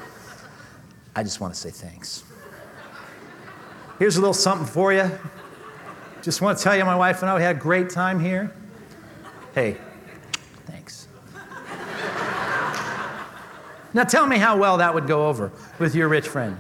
I 1.16 1.24
just 1.24 1.42
want 1.42 1.54
to 1.54 1.60
say 1.60 1.70
thanks. 1.70 2.24
Here's 3.98 4.16
a 4.16 4.22
little 4.22 4.34
something 4.34 4.68
for 4.68 4.94
you. 4.94 5.12
Just 6.22 6.42
want 6.42 6.58
to 6.58 6.64
tell 6.64 6.76
you, 6.76 6.86
my 6.86 6.96
wife 6.96 7.22
and 7.22 7.30
I, 7.30 7.40
had 7.40 7.58
a 7.58 7.60
great 7.60 7.90
time 7.90 8.20
here. 8.20 8.54
Hey, 9.54 9.78
thanks. 10.66 11.08
now 13.94 14.04
tell 14.04 14.26
me 14.26 14.38
how 14.38 14.58
well 14.58 14.78
that 14.78 14.94
would 14.94 15.08
go 15.08 15.28
over 15.28 15.52
with 15.80 15.96
your 15.96 16.08
rich 16.08 16.28
friend. 16.28 16.58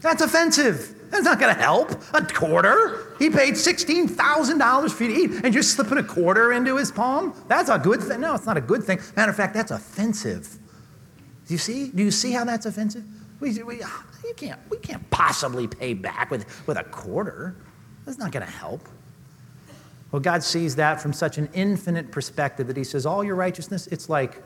That's 0.00 0.22
offensive. 0.22 0.94
That's 1.10 1.24
not 1.24 1.40
going 1.40 1.54
to 1.54 1.60
help. 1.60 1.90
A 2.14 2.22
quarter? 2.22 3.14
He 3.18 3.30
paid 3.30 3.54
$16,000 3.54 4.90
for 4.90 5.04
you 5.04 5.14
to 5.14 5.20
eat, 5.20 5.44
and 5.44 5.54
you're 5.54 5.62
slipping 5.62 5.98
a 5.98 6.02
quarter 6.02 6.52
into 6.52 6.76
his 6.76 6.92
palm? 6.92 7.34
That's 7.48 7.70
a 7.70 7.78
good 7.78 8.02
thing. 8.02 8.20
No, 8.20 8.34
it's 8.34 8.46
not 8.46 8.56
a 8.56 8.60
good 8.60 8.84
thing. 8.84 9.00
Matter 9.16 9.30
of 9.30 9.36
fact, 9.36 9.54
that's 9.54 9.70
offensive. 9.70 10.58
Do 11.46 11.54
you 11.54 11.58
see? 11.58 11.88
Do 11.88 12.02
you 12.02 12.10
see 12.10 12.32
how 12.32 12.44
that's 12.44 12.66
offensive? 12.66 13.04
We, 13.40 13.62
we, 13.62 13.82
uh, 13.82 13.88
you 14.24 14.34
can't, 14.34 14.58
we 14.70 14.78
can't 14.78 15.08
possibly 15.10 15.66
pay 15.66 15.94
back 15.94 16.30
with, 16.30 16.66
with 16.66 16.76
a 16.76 16.84
quarter. 16.84 17.56
That's 18.04 18.18
not 18.18 18.32
going 18.32 18.44
to 18.44 18.52
help. 18.52 18.88
Well, 20.10 20.20
God 20.20 20.42
sees 20.42 20.74
that 20.76 21.00
from 21.00 21.12
such 21.12 21.38
an 21.38 21.48
infinite 21.52 22.10
perspective 22.10 22.66
that 22.66 22.76
He 22.76 22.84
says, 22.84 23.06
All 23.06 23.22
your 23.22 23.34
righteousness, 23.34 23.86
it's 23.88 24.08
like 24.08 24.42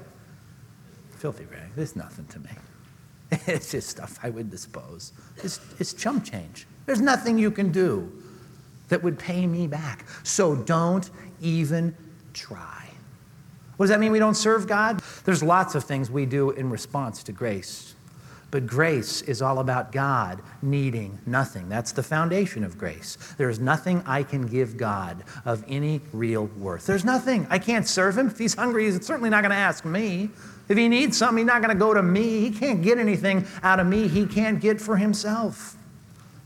filthy 1.11 1.44
rag. 1.44 1.70
It's 1.76 1.96
nothing 1.96 2.26
to 2.26 2.40
me. 2.40 2.50
It's 3.46 3.70
just 3.70 3.88
stuff 3.88 4.18
I 4.22 4.28
would 4.28 4.50
dispose. 4.50 5.12
It's, 5.42 5.59
it's 5.78 5.94
chump 5.94 6.24
change. 6.24 6.66
There's 6.85 7.00
nothing 7.00 7.38
you 7.38 7.50
can 7.50 7.72
do 7.72 8.12
that 8.88 9.02
would 9.02 9.18
pay 9.18 9.46
me 9.46 9.66
back. 9.66 10.05
So 10.22 10.55
don't 10.55 11.09
even 11.40 11.96
try. 12.35 12.90
What 13.76 13.85
does 13.85 13.90
that 13.90 14.00
mean 14.00 14.12
we 14.12 14.18
don't 14.18 14.35
serve 14.35 14.66
God? 14.66 15.00
There's 15.24 15.42
lots 15.42 15.74
of 15.74 15.85
things 15.85 16.11
we 16.11 16.26
do 16.26 16.50
in 16.50 16.68
response 16.68 17.22
to 17.22 17.33
grace. 17.33 17.94
But 18.52 18.66
grace 18.66 19.22
is 19.22 19.40
all 19.40 19.60
about 19.60 19.92
God 19.92 20.42
needing 20.60 21.18
nothing. 21.24 21.70
That's 21.70 21.90
the 21.90 22.02
foundation 22.02 22.64
of 22.64 22.76
grace. 22.76 23.16
There 23.38 23.48
is 23.48 23.58
nothing 23.58 24.02
I 24.06 24.22
can 24.22 24.46
give 24.46 24.76
God 24.76 25.24
of 25.46 25.64
any 25.66 26.02
real 26.12 26.44
worth. 26.58 26.84
There's 26.84 27.04
nothing. 27.04 27.46
I 27.48 27.58
can't 27.58 27.88
serve 27.88 28.18
him. 28.18 28.26
If 28.26 28.38
he's 28.38 28.52
hungry, 28.52 28.84
he's 28.84 29.04
certainly 29.06 29.30
not 29.30 29.40
going 29.40 29.52
to 29.52 29.56
ask 29.56 29.86
me. 29.86 30.28
If 30.68 30.76
he 30.76 30.86
needs 30.86 31.16
something, 31.16 31.38
he's 31.38 31.46
not 31.46 31.62
going 31.62 31.74
to 31.74 31.80
go 31.80 31.94
to 31.94 32.02
me. 32.02 32.40
He 32.40 32.50
can't 32.50 32.82
get 32.82 32.98
anything 32.98 33.46
out 33.62 33.80
of 33.80 33.86
me 33.86 34.06
he 34.06 34.26
can't 34.26 34.60
get 34.60 34.82
for 34.82 34.98
himself. 34.98 35.74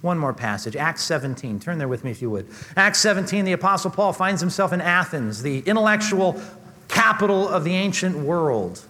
One 0.01 0.16
more 0.16 0.33
passage, 0.33 0.77
Acts 0.77 1.03
17. 1.03 1.59
Turn 1.59 1.77
there 1.77 1.88
with 1.88 2.05
me 2.05 2.12
if 2.12 2.23
you 2.23 2.31
would. 2.31 2.47
Acts 2.77 3.01
17, 3.01 3.45
the 3.45 3.53
Apostle 3.53 3.90
Paul 3.90 4.12
finds 4.12 4.40
himself 4.40 4.73
in 4.73 4.81
Athens, 4.81 5.42
the 5.42 5.59
intellectual 5.66 6.40
capital 6.87 7.49
of 7.49 7.64
the 7.64 7.75
ancient 7.75 8.16
world. 8.16 8.81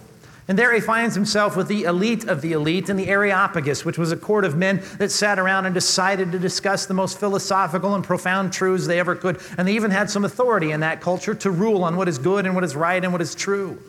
And 0.48 0.56
there 0.56 0.72
he 0.72 0.80
finds 0.80 1.16
himself 1.16 1.56
with 1.56 1.66
the 1.66 1.85
elite 1.85 2.28
of 2.28 2.40
the 2.40 2.52
elite 2.52 2.88
in 2.88 2.96
the 2.96 3.09
Areopagus, 3.09 3.85
which 3.85 3.98
was 3.98 4.12
a 4.12 4.16
court 4.16 4.44
of 4.44 4.56
men 4.56 4.80
that 4.98 5.11
sat 5.11 5.40
around 5.40 5.66
and 5.66 5.74
decided 5.74 6.30
to 6.30 6.38
discuss 6.38 6.87
the 6.87 6.94
most 6.94 7.18
philosophical 7.18 7.96
and 7.96 8.04
profound 8.04 8.52
truths 8.52 8.87
they 8.87 9.00
ever 9.00 9.16
could. 9.16 9.40
And 9.59 9.66
they 9.66 9.74
even 9.74 9.90
had 9.90 10.09
some 10.09 10.24
authority 10.24 10.70
in 10.70 10.80
that 10.80 11.00
culture 11.00 11.35
to 11.35 11.50
rule 11.50 11.82
on 11.82 11.96
what 11.96 12.06
is 12.06 12.18
good 12.18 12.46
and 12.46 12.54
what 12.54 12.62
is 12.62 12.76
right 12.76 13.02
and 13.02 13.12
what 13.12 13.22
is 13.22 13.35
true. 13.35 13.82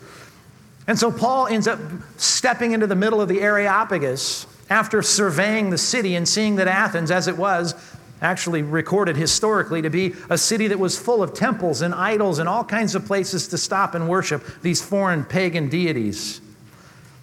And 0.88 0.98
so 0.98 1.12
Paul 1.12 1.46
ends 1.46 1.68
up 1.68 1.80
stepping 2.16 2.72
into 2.72 2.88
the 2.88 2.96
middle 2.96 3.22
of 3.22 3.28
the 3.28 3.42
Areopagus 3.42 4.48
after 4.70 5.04
surveying 5.04 5.70
the 5.70 5.78
city 5.78 6.16
and 6.16 6.28
seeing 6.28 6.56
that 6.56 6.68
Athens, 6.68 7.12
as 7.12 7.28
it 7.28 7.38
was, 7.38 7.76
actually 8.20 8.64
recorded 8.64 9.16
historically 9.16 9.84
to 9.84 9.92
be 9.92 10.16
a 10.32 10.38
city 10.40 10.68
that 10.70 10.80
was 10.80 10.98
full 10.98 11.22
of 11.22 11.36
temples 11.36 11.84
and 11.84 11.94
idols 11.94 12.40
and 12.40 12.50
all 12.50 12.64
kinds 12.64 12.96
of 12.96 13.06
places 13.06 13.48
to 13.50 13.60
stop 13.60 13.94
and 13.94 14.10
worship 14.10 14.44
these 14.64 14.82
foreign 14.82 15.24
pagan 15.24 15.70
deities. 15.70 16.42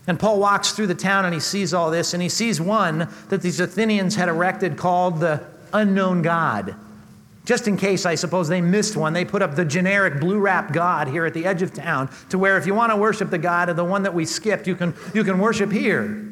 And 0.06 0.20
Paul 0.20 0.38
walks 0.38 0.72
through 0.72 0.88
the 0.88 0.94
town 0.94 1.24
and 1.24 1.32
he 1.32 1.40
sees 1.40 1.72
all 1.72 1.90
this, 1.90 2.12
and 2.12 2.22
he 2.22 2.28
sees 2.28 2.60
one 2.60 3.08
that 3.30 3.40
these 3.40 3.60
Athenians 3.60 4.16
had 4.16 4.28
erected 4.28 4.76
called 4.76 5.20
the 5.20 5.42
unknown 5.72 6.22
God. 6.22 6.74
Just 7.44 7.68
in 7.68 7.76
case, 7.76 8.06
I 8.06 8.14
suppose, 8.14 8.48
they 8.48 8.62
missed 8.62 8.96
one, 8.96 9.12
they 9.12 9.24
put 9.24 9.42
up 9.42 9.54
the 9.54 9.64
generic 9.64 10.18
blue 10.18 10.38
wrap 10.38 10.72
God 10.72 11.08
here 11.08 11.26
at 11.26 11.34
the 11.34 11.44
edge 11.44 11.60
of 11.60 11.74
town 11.74 12.10
to 12.30 12.38
where 12.38 12.56
if 12.56 12.66
you 12.66 12.74
want 12.74 12.90
to 12.90 12.96
worship 12.96 13.30
the 13.30 13.38
God 13.38 13.68
of 13.68 13.76
the 13.76 13.84
one 13.84 14.02
that 14.04 14.14
we 14.14 14.24
skipped, 14.24 14.66
you 14.66 14.74
can, 14.74 14.94
you 15.12 15.24
can 15.24 15.38
worship 15.38 15.70
here. 15.70 16.30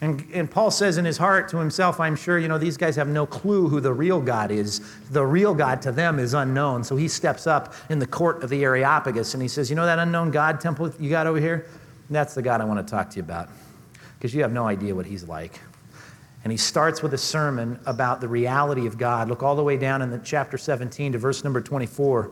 And, 0.00 0.24
and 0.32 0.48
Paul 0.48 0.70
says 0.70 0.96
in 0.96 1.04
his 1.04 1.16
heart 1.16 1.48
to 1.48 1.56
himself, 1.56 1.98
I'm 1.98 2.14
sure, 2.14 2.38
you 2.38 2.46
know, 2.46 2.58
these 2.58 2.76
guys 2.76 2.94
have 2.96 3.08
no 3.08 3.26
clue 3.26 3.68
who 3.68 3.80
the 3.80 3.92
real 3.92 4.20
God 4.20 4.50
is. 4.50 4.80
The 5.10 5.24
real 5.24 5.54
God 5.54 5.82
to 5.82 5.92
them 5.92 6.18
is 6.18 6.34
unknown. 6.34 6.84
So 6.84 6.96
he 6.96 7.08
steps 7.08 7.46
up 7.46 7.74
in 7.88 7.98
the 7.98 8.06
court 8.06 8.44
of 8.44 8.50
the 8.50 8.62
Areopagus 8.62 9.34
and 9.34 9.42
he 9.42 9.48
says, 9.48 9.70
You 9.70 9.76
know 9.76 9.86
that 9.86 9.98
unknown 9.98 10.30
God 10.30 10.60
temple 10.60 10.92
you 11.00 11.10
got 11.10 11.26
over 11.26 11.40
here? 11.40 11.66
That's 12.10 12.34
the 12.34 12.42
God 12.42 12.60
I 12.60 12.64
want 12.64 12.86
to 12.86 12.90
talk 12.90 13.10
to 13.10 13.16
you 13.16 13.22
about 13.22 13.48
because 14.18 14.34
you 14.34 14.42
have 14.42 14.52
no 14.52 14.66
idea 14.66 14.94
what 14.94 15.06
he's 15.06 15.24
like. 15.24 15.60
And 16.44 16.52
he 16.52 16.56
starts 16.56 17.02
with 17.02 17.14
a 17.14 17.18
sermon 17.18 17.78
about 17.84 18.20
the 18.20 18.28
reality 18.28 18.86
of 18.86 18.96
God. 18.96 19.28
Look 19.28 19.42
all 19.42 19.56
the 19.56 19.62
way 19.62 19.76
down 19.76 20.02
in 20.02 20.10
the 20.10 20.18
chapter 20.18 20.56
17 20.56 21.12
to 21.12 21.18
verse 21.18 21.44
number 21.44 21.60
24 21.60 22.30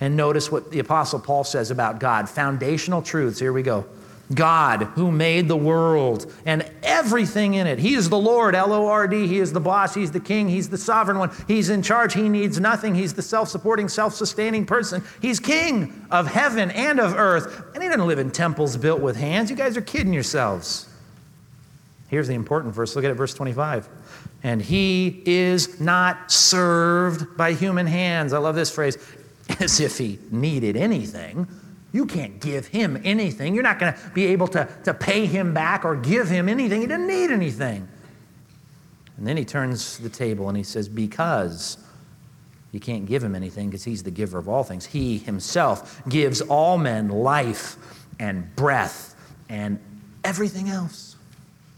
and 0.00 0.16
notice 0.16 0.50
what 0.50 0.70
the 0.72 0.80
apostle 0.80 1.20
Paul 1.20 1.44
says 1.44 1.70
about 1.70 2.00
God. 2.00 2.28
Foundational 2.28 3.02
truths. 3.02 3.38
Here 3.38 3.52
we 3.52 3.62
go. 3.62 3.86
God 4.34 4.82
who 4.94 5.10
made 5.10 5.48
the 5.48 5.56
world 5.56 6.32
and 6.44 6.68
everything 6.82 7.54
in 7.54 7.66
it. 7.66 7.78
He 7.78 7.94
is 7.94 8.08
the 8.08 8.18
Lord, 8.18 8.54
L 8.54 8.72
O 8.72 8.86
R 8.86 9.06
D. 9.06 9.26
He 9.26 9.38
is 9.38 9.52
the 9.52 9.60
boss. 9.60 9.94
He's 9.94 10.10
the 10.10 10.20
king. 10.20 10.48
He's 10.48 10.68
the 10.68 10.78
sovereign 10.78 11.18
one. 11.18 11.30
He's 11.48 11.70
in 11.70 11.82
charge. 11.82 12.14
He 12.14 12.28
needs 12.28 12.60
nothing. 12.60 12.94
He's 12.94 13.14
the 13.14 13.22
self 13.22 13.48
supporting, 13.48 13.88
self 13.88 14.14
sustaining 14.14 14.66
person. 14.66 15.02
He's 15.20 15.40
king 15.40 16.06
of 16.10 16.26
heaven 16.26 16.70
and 16.70 17.00
of 17.00 17.14
earth. 17.14 17.64
And 17.74 17.82
he 17.82 17.88
doesn't 17.88 18.06
live 18.06 18.18
in 18.18 18.30
temples 18.30 18.76
built 18.76 19.00
with 19.00 19.16
hands. 19.16 19.50
You 19.50 19.56
guys 19.56 19.76
are 19.76 19.82
kidding 19.82 20.12
yourselves. 20.12 20.88
Here's 22.08 22.28
the 22.28 22.34
important 22.34 22.74
verse. 22.74 22.94
Look 22.94 23.06
at 23.06 23.10
it, 23.10 23.14
verse 23.14 23.32
25. 23.32 23.88
And 24.42 24.60
he 24.60 25.22
is 25.24 25.80
not 25.80 26.30
served 26.30 27.36
by 27.38 27.52
human 27.52 27.86
hands. 27.86 28.32
I 28.32 28.38
love 28.38 28.54
this 28.54 28.70
phrase 28.70 28.98
as 29.60 29.80
if 29.80 29.96
he 29.96 30.18
needed 30.30 30.76
anything. 30.76 31.46
You 31.92 32.06
can't 32.06 32.40
give 32.40 32.68
him 32.68 33.00
anything. 33.04 33.54
You're 33.54 33.62
not 33.62 33.78
going 33.78 33.92
to 33.92 34.00
be 34.14 34.26
able 34.26 34.48
to, 34.48 34.66
to 34.84 34.94
pay 34.94 35.26
him 35.26 35.52
back 35.52 35.84
or 35.84 35.94
give 35.94 36.28
him 36.28 36.48
anything. 36.48 36.80
He 36.80 36.86
doesn't 36.86 37.06
need 37.06 37.30
anything. 37.30 37.86
And 39.18 39.26
then 39.26 39.36
he 39.36 39.44
turns 39.44 39.98
the 39.98 40.08
table 40.08 40.48
and 40.48 40.56
he 40.56 40.62
says, 40.62 40.88
Because 40.88 41.76
you 42.72 42.80
can't 42.80 43.04
give 43.04 43.22
him 43.22 43.34
anything 43.34 43.68
because 43.68 43.84
he's 43.84 44.02
the 44.02 44.10
giver 44.10 44.38
of 44.38 44.48
all 44.48 44.64
things. 44.64 44.86
He 44.86 45.18
himself 45.18 46.02
gives 46.08 46.40
all 46.40 46.78
men 46.78 47.10
life 47.10 47.76
and 48.18 48.54
breath 48.56 49.14
and 49.50 49.78
everything 50.24 50.70
else. 50.70 51.16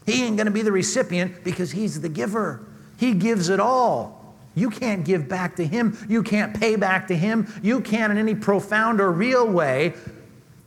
He 0.06 0.24
ain't 0.24 0.36
going 0.36 0.46
to 0.46 0.52
be 0.52 0.62
the 0.62 0.70
recipient 0.70 1.42
because 1.42 1.72
he's 1.72 2.00
the 2.00 2.08
giver. 2.08 2.64
He 2.98 3.14
gives 3.14 3.48
it 3.48 3.58
all. 3.58 4.23
You 4.54 4.70
can't 4.70 5.04
give 5.04 5.28
back 5.28 5.56
to 5.56 5.66
him. 5.66 5.98
You 6.08 6.22
can't 6.22 6.58
pay 6.58 6.76
back 6.76 7.08
to 7.08 7.16
him. 7.16 7.52
You 7.62 7.80
can't, 7.80 8.12
in 8.12 8.18
any 8.18 8.34
profound 8.34 9.00
or 9.00 9.10
real 9.10 9.46
way, 9.46 9.94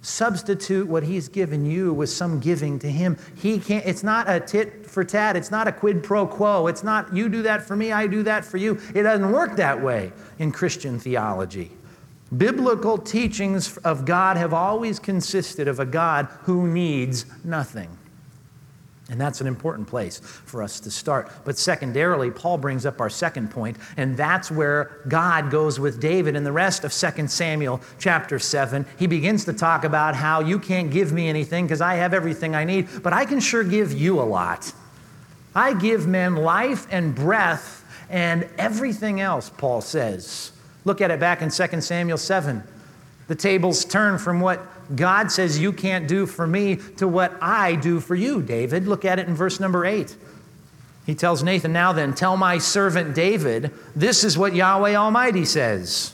substitute 0.02 0.88
what 0.88 1.04
he's 1.04 1.28
given 1.28 1.66
you 1.66 1.94
with 1.94 2.10
some 2.10 2.40
giving 2.40 2.80
to 2.80 2.90
him. 2.90 3.18
He 3.36 3.60
can't, 3.60 3.86
it's 3.86 4.04
not 4.04 4.30
a 4.30 4.40
tit 4.40 4.86
for 4.86 5.04
tat. 5.04 5.36
It's 5.36 5.52
not 5.52 5.68
a 5.68 5.72
quid 5.72 6.04
pro 6.04 6.26
quo. 6.26 6.68
It's 6.68 6.84
not 6.84 7.14
you 7.14 7.30
do 7.30 7.42
that 7.44 7.64
for 7.64 7.76
me, 7.76 7.92
I 7.92 8.08
do 8.08 8.24
that 8.24 8.46
for 8.46 8.58
you. 8.58 8.80
It 8.94 9.04
doesn't 9.04 9.32
work 9.32 9.56
that 9.58 9.82
way 9.82 10.12
in 10.40 10.52
Christian 10.52 11.00
theology. 11.00 11.72
Biblical 12.36 12.98
teachings 12.98 13.78
of 13.78 14.06
God 14.06 14.36
have 14.38 14.54
always 14.54 15.00
consisted 15.00 15.68
of 15.68 15.80
a 15.80 15.86
God 15.86 16.28
who 16.42 16.68
needs 16.68 17.26
nothing. 17.44 17.90
And 19.10 19.22
that's 19.22 19.40
an 19.40 19.48
important 19.48 19.88
place 19.88 20.20
for 20.20 20.62
us 20.62 20.82
to 20.82 20.92
start. 20.92 21.32
But 21.46 21.58
secondarily, 21.58 22.30
Paul 22.30 22.58
brings 22.58 22.86
up 22.86 23.00
our 23.00 23.10
second 23.10 23.50
point, 23.52 23.78
and 23.96 24.18
that's 24.18 24.52
where 24.52 25.02
God 25.08 25.50
goes 25.50 25.80
with 25.80 26.02
David 26.02 26.36
in 26.36 26.44
the 26.44 26.52
rest 26.52 26.84
of 26.84 26.94
2 26.94 27.28
Samuel 27.28 27.80
chapter 28.00 28.38
7. 28.38 28.86
He 29.00 29.08
begins 29.08 29.46
to 29.46 29.54
talk 29.54 29.86
about 29.86 30.14
how 30.14 30.42
you 30.42 30.60
can't 30.60 30.92
give 30.92 31.14
me 31.14 31.30
anything 31.30 31.66
because 31.66 31.80
I 31.80 31.96
have 31.96 32.14
everything 32.14 32.54
I 32.54 32.66
need, 32.66 32.90
but 33.02 33.14
I 33.14 33.24
can 33.24 33.40
sure 33.40 33.64
give 33.64 33.94
you 33.94 34.20
a 34.20 34.24
lot. 34.24 34.74
I 35.56 35.74
give 35.74 36.06
men 36.06 36.36
life 36.36 36.86
and 36.92 37.16
breath 37.16 37.86
and 38.10 38.48
everything 38.58 39.22
else, 39.22 39.50
Paul 39.50 39.80
says. 39.80 40.52
Look 40.84 41.00
at 41.00 41.12
it 41.12 41.20
back 41.20 41.42
in 41.42 41.50
2 41.50 41.82
Samuel 41.82 42.18
7. 42.18 42.62
The 43.28 43.36
tables 43.36 43.84
turn 43.84 44.18
from 44.18 44.40
what 44.40 44.62
God 44.96 45.32
says 45.32 45.60
you 45.60 45.74
can't 45.74 46.08
do 46.08 46.26
for 46.26 46.48
me 46.48 46.78
to 46.98 47.08
what 47.08 47.38
I 47.42 47.76
do 47.76 48.00
for 48.00 48.16
you, 48.16 48.42
David. 48.42 48.88
Look 48.88 49.06
at 49.06 49.20
it 49.20 49.28
in 49.28 49.36
verse 49.36 49.60
number 49.60 49.86
eight. 49.86 50.16
He 51.06 51.16
tells 51.16 51.42
Nathan, 51.42 51.74
Now 51.74 51.94
then, 51.94 52.14
tell 52.14 52.36
my 52.38 52.58
servant 52.58 53.16
David, 53.16 53.72
this 53.96 54.24
is 54.24 54.38
what 54.38 54.54
Yahweh 54.54 54.96
Almighty 54.96 55.46
says. 55.46 56.14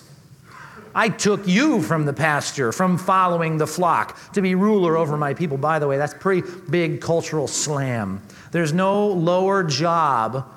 I 0.95 1.09
took 1.09 1.47
you 1.47 1.81
from 1.81 2.05
the 2.05 2.13
pasture, 2.13 2.71
from 2.71 2.99
following 2.99 3.57
the 3.57 3.65
flock, 3.65 4.31
to 4.33 4.41
be 4.41 4.53
ruler 4.53 4.95
over 4.95 5.17
my 5.17 5.33
people. 5.33 5.57
By 5.57 5.79
the 5.79 5.88
way, 5.88 5.97
that's 5.97 6.13
pretty 6.13 6.47
big 6.69 7.01
cultural 7.01 7.47
slam. 7.47 8.21
There's 8.51 8.73
no 8.73 9.07
lower 9.07 9.63
job 9.63 10.47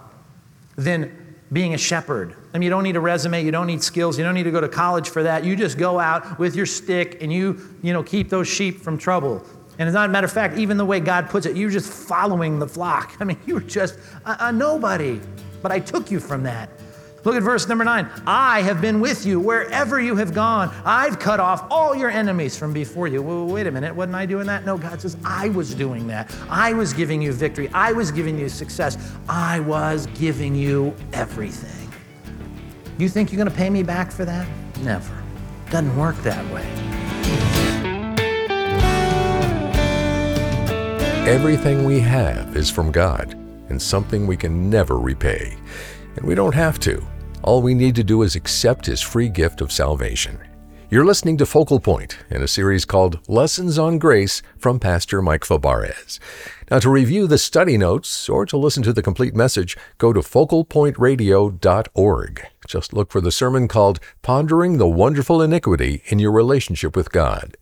than 0.76 1.25
being 1.52 1.74
a 1.74 1.78
shepherd. 1.78 2.34
I 2.52 2.58
mean, 2.58 2.64
you 2.64 2.70
don't 2.70 2.82
need 2.82 2.96
a 2.96 3.00
resume, 3.00 3.44
you 3.44 3.52
don't 3.52 3.66
need 3.66 3.82
skills, 3.82 4.18
you 4.18 4.24
don't 4.24 4.34
need 4.34 4.44
to 4.44 4.50
go 4.50 4.60
to 4.60 4.68
college 4.68 5.08
for 5.08 5.22
that. 5.22 5.44
You 5.44 5.54
just 5.56 5.78
go 5.78 5.98
out 6.00 6.38
with 6.38 6.56
your 6.56 6.66
stick 6.66 7.22
and 7.22 7.32
you, 7.32 7.60
you 7.82 7.92
know, 7.92 8.02
keep 8.02 8.28
those 8.28 8.48
sheep 8.48 8.80
from 8.80 8.98
trouble. 8.98 9.44
And 9.78 9.88
as 9.88 9.94
a 9.94 10.08
matter 10.08 10.24
of 10.24 10.32
fact, 10.32 10.58
even 10.58 10.76
the 10.76 10.84
way 10.84 11.00
God 11.00 11.28
puts 11.28 11.46
it, 11.46 11.56
you're 11.56 11.70
just 11.70 11.92
following 11.92 12.58
the 12.58 12.66
flock. 12.66 13.16
I 13.20 13.24
mean, 13.24 13.38
you 13.46 13.54
were 13.54 13.60
just 13.60 13.98
a, 14.24 14.46
a 14.46 14.52
nobody. 14.52 15.20
But 15.62 15.72
I 15.72 15.80
took 15.80 16.10
you 16.10 16.20
from 16.20 16.42
that. 16.44 16.70
Look 17.26 17.34
at 17.34 17.42
verse 17.42 17.66
number 17.66 17.82
nine. 17.82 18.08
I 18.24 18.62
have 18.62 18.80
been 18.80 19.00
with 19.00 19.26
you 19.26 19.40
wherever 19.40 20.00
you 20.00 20.14
have 20.14 20.32
gone. 20.32 20.72
I've 20.84 21.18
cut 21.18 21.40
off 21.40 21.66
all 21.72 21.92
your 21.92 22.08
enemies 22.08 22.56
from 22.56 22.72
before 22.72 23.08
you. 23.08 23.20
Well, 23.20 23.46
wait 23.46 23.66
a 23.66 23.72
minute, 23.72 23.92
wasn't 23.96 24.14
I 24.14 24.26
doing 24.26 24.46
that? 24.46 24.64
No, 24.64 24.78
God 24.78 25.00
says, 25.00 25.16
I 25.24 25.48
was 25.48 25.74
doing 25.74 26.06
that. 26.06 26.32
I 26.48 26.72
was 26.72 26.92
giving 26.92 27.20
you 27.20 27.32
victory. 27.32 27.68
I 27.74 27.90
was 27.90 28.12
giving 28.12 28.38
you 28.38 28.48
success. 28.48 28.96
I 29.28 29.58
was 29.58 30.06
giving 30.14 30.54
you 30.54 30.94
everything. 31.12 31.90
You 32.96 33.08
think 33.08 33.32
you're 33.32 33.38
going 33.38 33.50
to 33.50 33.56
pay 33.56 33.70
me 33.70 33.82
back 33.82 34.12
for 34.12 34.24
that? 34.24 34.46
Never. 34.82 35.20
Doesn't 35.70 35.96
work 35.96 36.14
that 36.18 36.46
way. 36.54 36.64
Everything 41.28 41.84
we 41.86 41.98
have 41.98 42.56
is 42.56 42.70
from 42.70 42.92
God 42.92 43.32
and 43.68 43.82
something 43.82 44.28
we 44.28 44.36
can 44.36 44.70
never 44.70 44.96
repay. 44.96 45.56
And 46.14 46.24
we 46.24 46.36
don't 46.36 46.54
have 46.54 46.78
to. 46.80 47.04
All 47.46 47.62
we 47.62 47.72
need 47.74 47.94
to 47.94 48.02
do 48.02 48.22
is 48.22 48.34
accept 48.34 48.86
His 48.86 49.00
free 49.00 49.28
gift 49.28 49.60
of 49.60 49.70
salvation. 49.70 50.40
You're 50.90 51.04
listening 51.04 51.36
to 51.36 51.46
Focal 51.46 51.78
Point 51.78 52.18
in 52.28 52.42
a 52.42 52.48
series 52.48 52.84
called 52.84 53.20
Lessons 53.28 53.78
on 53.78 54.00
Grace 54.00 54.42
from 54.58 54.80
Pastor 54.80 55.22
Mike 55.22 55.44
Fabarez. 55.44 56.18
Now, 56.72 56.80
to 56.80 56.90
review 56.90 57.28
the 57.28 57.38
study 57.38 57.78
notes 57.78 58.28
or 58.28 58.46
to 58.46 58.56
listen 58.56 58.82
to 58.82 58.92
the 58.92 59.00
complete 59.00 59.36
message, 59.36 59.76
go 59.98 60.12
to 60.12 60.22
focalpointradio.org. 60.22 62.46
Just 62.66 62.92
look 62.92 63.12
for 63.12 63.20
the 63.20 63.30
sermon 63.30 63.68
called 63.68 64.00
Pondering 64.22 64.78
the 64.78 64.88
Wonderful 64.88 65.40
Iniquity 65.40 66.02
in 66.06 66.18
Your 66.18 66.32
Relationship 66.32 66.96
with 66.96 67.12
God. 67.12 67.56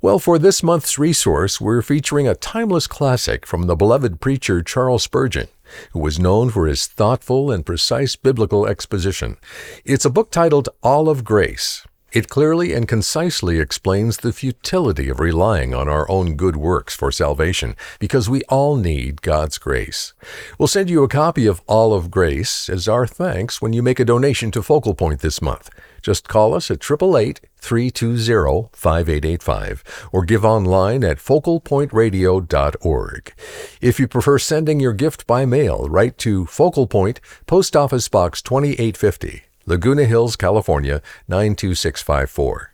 Well, 0.00 0.18
for 0.18 0.38
this 0.38 0.62
month's 0.62 0.98
resource, 0.98 1.60
we're 1.60 1.82
featuring 1.82 2.26
a 2.26 2.34
timeless 2.34 2.86
classic 2.86 3.44
from 3.44 3.64
the 3.64 3.76
beloved 3.76 4.22
preacher 4.22 4.62
Charles 4.62 5.02
Spurgeon 5.02 5.48
who 5.92 5.98
was 5.98 6.18
known 6.18 6.50
for 6.50 6.66
his 6.66 6.86
thoughtful 6.86 7.50
and 7.50 7.66
precise 7.66 8.16
biblical 8.16 8.66
exposition. 8.66 9.36
It's 9.84 10.04
a 10.04 10.10
book 10.10 10.30
titled 10.30 10.68
All 10.82 11.08
of 11.08 11.24
Grace. 11.24 11.86
It 12.12 12.28
clearly 12.28 12.74
and 12.74 12.86
concisely 12.86 13.58
explains 13.58 14.18
the 14.18 14.34
futility 14.34 15.08
of 15.08 15.18
relying 15.18 15.74
on 15.74 15.88
our 15.88 16.06
own 16.10 16.36
good 16.36 16.56
works 16.56 16.94
for 16.94 17.10
salvation, 17.10 17.74
because 17.98 18.28
we 18.28 18.42
all 18.50 18.76
need 18.76 19.22
God's 19.22 19.56
grace. 19.56 20.12
We'll 20.58 20.68
send 20.68 20.90
you 20.90 21.02
a 21.02 21.08
copy 21.08 21.46
of 21.46 21.62
All 21.66 21.94
of 21.94 22.10
Grace 22.10 22.68
as 22.68 22.86
our 22.86 23.06
thanks 23.06 23.62
when 23.62 23.72
you 23.72 23.82
make 23.82 23.98
a 23.98 24.04
donation 24.04 24.50
to 24.50 24.62
Focal 24.62 24.94
Point 24.94 25.20
this 25.20 25.40
month. 25.40 25.70
Just 26.02 26.28
call 26.28 26.52
us 26.52 26.70
at 26.70 26.84
888 26.84 27.40
320 27.62 28.68
5885 28.72 30.08
or 30.12 30.24
give 30.24 30.44
online 30.44 31.04
at 31.04 31.18
focalpointradio.org. 31.18 33.34
If 33.80 34.00
you 34.00 34.08
prefer 34.08 34.38
sending 34.38 34.80
your 34.80 34.92
gift 34.92 35.26
by 35.26 35.46
mail, 35.46 35.88
write 35.88 36.18
to 36.18 36.44
Focal 36.46 36.88
Point, 36.88 37.20
Post 37.46 37.76
Office 37.76 38.08
Box 38.08 38.42
2850, 38.42 39.44
Laguna 39.64 40.04
Hills, 40.04 40.36
California 40.36 41.00
92654. 41.28 42.70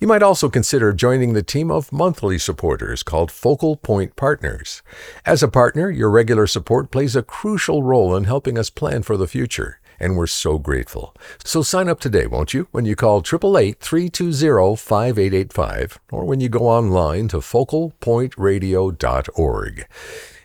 You 0.00 0.06
might 0.06 0.22
also 0.22 0.48
consider 0.48 0.94
joining 0.94 1.34
the 1.34 1.42
team 1.42 1.70
of 1.70 1.92
monthly 1.92 2.38
supporters 2.38 3.02
called 3.02 3.30
Focal 3.30 3.76
Point 3.76 4.16
Partners. 4.16 4.80
As 5.26 5.42
a 5.42 5.48
partner, 5.48 5.90
your 5.90 6.08
regular 6.10 6.46
support 6.46 6.90
plays 6.90 7.14
a 7.14 7.22
crucial 7.22 7.82
role 7.82 8.16
in 8.16 8.24
helping 8.24 8.56
us 8.56 8.70
plan 8.70 9.02
for 9.02 9.18
the 9.18 9.28
future 9.28 9.78
and 10.00 10.16
we're 10.16 10.26
so 10.26 10.58
grateful. 10.58 11.14
So 11.44 11.62
sign 11.62 11.88
up 11.88 12.00
today, 12.00 12.26
won't 12.26 12.52
you, 12.54 12.66
when 12.70 12.84
you 12.84 12.96
call 12.96 13.22
888-320-5885 13.22 15.98
or 16.10 16.24
when 16.24 16.40
you 16.40 16.48
go 16.48 16.66
online 16.68 17.28
to 17.28 17.36
focalpointradio.org. 17.38 19.86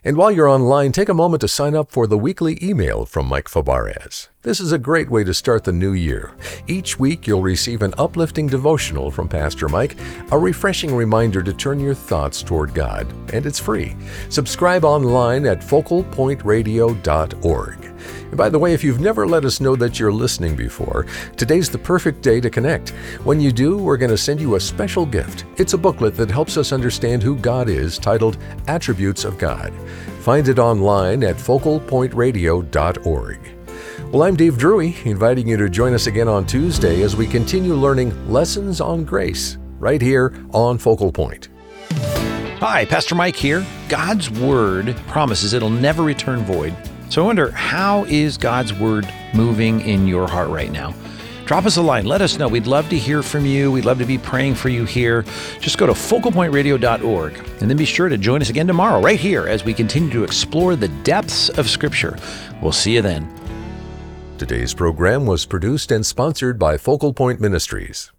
And 0.06 0.18
while 0.18 0.32
you're 0.32 0.50
online, 0.50 0.92
take 0.92 1.08
a 1.10 1.14
moment 1.14 1.42
to 1.42 1.48
sign 1.48 1.76
up 1.76 1.92
for 1.92 2.08
the 2.08 2.18
weekly 2.18 2.58
email 2.62 3.06
from 3.06 3.28
Mike 3.28 3.48
Fabarez. 3.48 4.28
This 4.44 4.60
is 4.60 4.74
a 4.74 4.78
great 4.78 5.10
way 5.10 5.24
to 5.24 5.34
start 5.34 5.64
the 5.64 5.72
new 5.72 5.94
year. 5.94 6.34
Each 6.68 7.00
week, 7.00 7.26
you'll 7.26 7.42
receive 7.42 7.82
an 7.82 7.94
uplifting 7.98 8.46
devotional 8.46 9.10
from 9.10 9.30
Pastor 9.30 9.70
Mike, 9.70 9.96
a 10.32 10.38
refreshing 10.38 10.94
reminder 10.94 11.42
to 11.42 11.54
turn 11.54 11.80
your 11.80 11.94
thoughts 11.94 12.44
toward 12.44 12.74
God, 12.74 13.08
and 13.34 13.46
it's 13.46 13.58
free. 13.58 13.96
Subscribe 14.28 14.84
online 14.84 15.46
at 15.46 15.62
focalpointradio.org. 15.62 17.86
And 17.86 18.36
by 18.36 18.50
the 18.50 18.60
way, 18.60 18.74
if 18.74 18.84
you've 18.84 19.00
never 19.00 19.26
let 19.26 19.46
us 19.46 19.62
know 19.62 19.78
that 19.78 19.98
you're 19.98 20.12
listening 20.12 20.58
before, 20.58 21.06
today's 21.38 21.70
the 21.70 21.78
perfect 21.78 22.22
day 22.22 22.42
to 22.42 22.50
connect. 22.50 22.90
When 23.24 23.40
you 23.40 23.54
do, 23.54 23.78
we're 23.78 23.96
going 23.96 24.12
to 24.12 24.18
send 24.18 24.42
you 24.42 24.56
a 24.56 24.60
special 24.60 25.06
gift. 25.06 25.46
It's 25.56 25.72
a 25.72 25.78
booklet 25.78 26.18
that 26.18 26.30
helps 26.30 26.58
us 26.58 26.74
understand 26.74 27.24
who 27.24 27.38
God 27.38 27.70
is, 27.70 27.98
titled 27.98 28.38
Attributes 28.68 29.24
of 29.24 29.38
God. 29.38 29.74
Find 30.20 30.50
it 30.50 30.60
online 30.60 31.24
at 31.24 31.38
focalpointradio.org. 31.38 33.63
Well, 34.14 34.22
I'm 34.22 34.36
Dave 34.36 34.60
Drury, 34.60 34.96
inviting 35.06 35.48
you 35.48 35.58
to 35.58 35.68
join 35.68 35.96
us 35.96 36.06
again 36.06 36.28
on 36.28 36.46
Tuesday 36.46 37.02
as 37.02 37.16
we 37.16 37.26
continue 37.26 37.74
learning 37.74 38.32
lessons 38.32 38.80
on 38.80 39.06
grace 39.06 39.58
right 39.80 40.00
here 40.00 40.36
on 40.52 40.78
Focal 40.78 41.12
Point. 41.12 41.50
Hi, 42.60 42.86
Pastor 42.86 43.16
Mike 43.16 43.36
here. 43.36 43.66
God's 43.90 44.30
Word 44.30 44.96
promises 45.08 45.54
it'll 45.54 45.72
never 45.72 46.04
return 46.04 46.42
void. 46.42 46.76
So 47.10 47.24
I 47.24 47.26
wonder, 47.26 47.50
how 47.50 48.04
is 48.04 48.38
God's 48.38 48.72
Word 48.72 49.12
moving 49.34 49.82
in 49.82 50.06
your 50.06 50.28
heart 50.28 50.50
right 50.50 50.72
now? 50.72 50.94
Drop 51.46 51.66
us 51.66 51.78
a 51.78 51.82
line. 51.82 52.06
Let 52.06 52.22
us 52.22 52.38
know. 52.38 52.48
We'd 52.48 52.68
love 52.68 52.90
to 52.90 52.98
hear 53.00 53.24
from 53.24 53.48
you. 53.48 53.72
We'd 53.72 53.86
love 53.86 53.98
to 53.98 54.06
be 54.06 54.20
praying 54.20 54.54
for 54.54 54.70
you 54.70 54.86
here. 54.86 55.26
Just 55.60 55.80
go 55.80 55.88
to 55.88 55.94
focalpointradio.org 55.94 57.38
and 57.62 57.68
then 57.68 57.78
be 57.78 57.86
sure 57.86 58.10
to 58.10 58.20
join 58.20 58.44
us 58.44 58.52
again 58.52 58.68
tomorrow, 58.68 59.02
right 59.02 59.20
here, 59.20 59.48
as 59.48 59.66
we 59.66 59.74
continue 59.74 60.12
to 60.12 60.24
explore 60.24 60.76
the 60.76 60.90
depths 61.02 61.50
of 61.50 61.68
Scripture. 61.68 62.16
We'll 62.62 62.72
see 62.72 62.94
you 62.94 63.02
then. 63.02 63.28
Today's 64.40 64.74
program 64.74 65.28
was 65.28 65.46
produced 65.46 65.92
and 65.92 66.04
sponsored 66.04 66.58
by 66.58 66.76
Focal 66.76 67.14
Point 67.14 67.40
Ministries. 67.40 68.13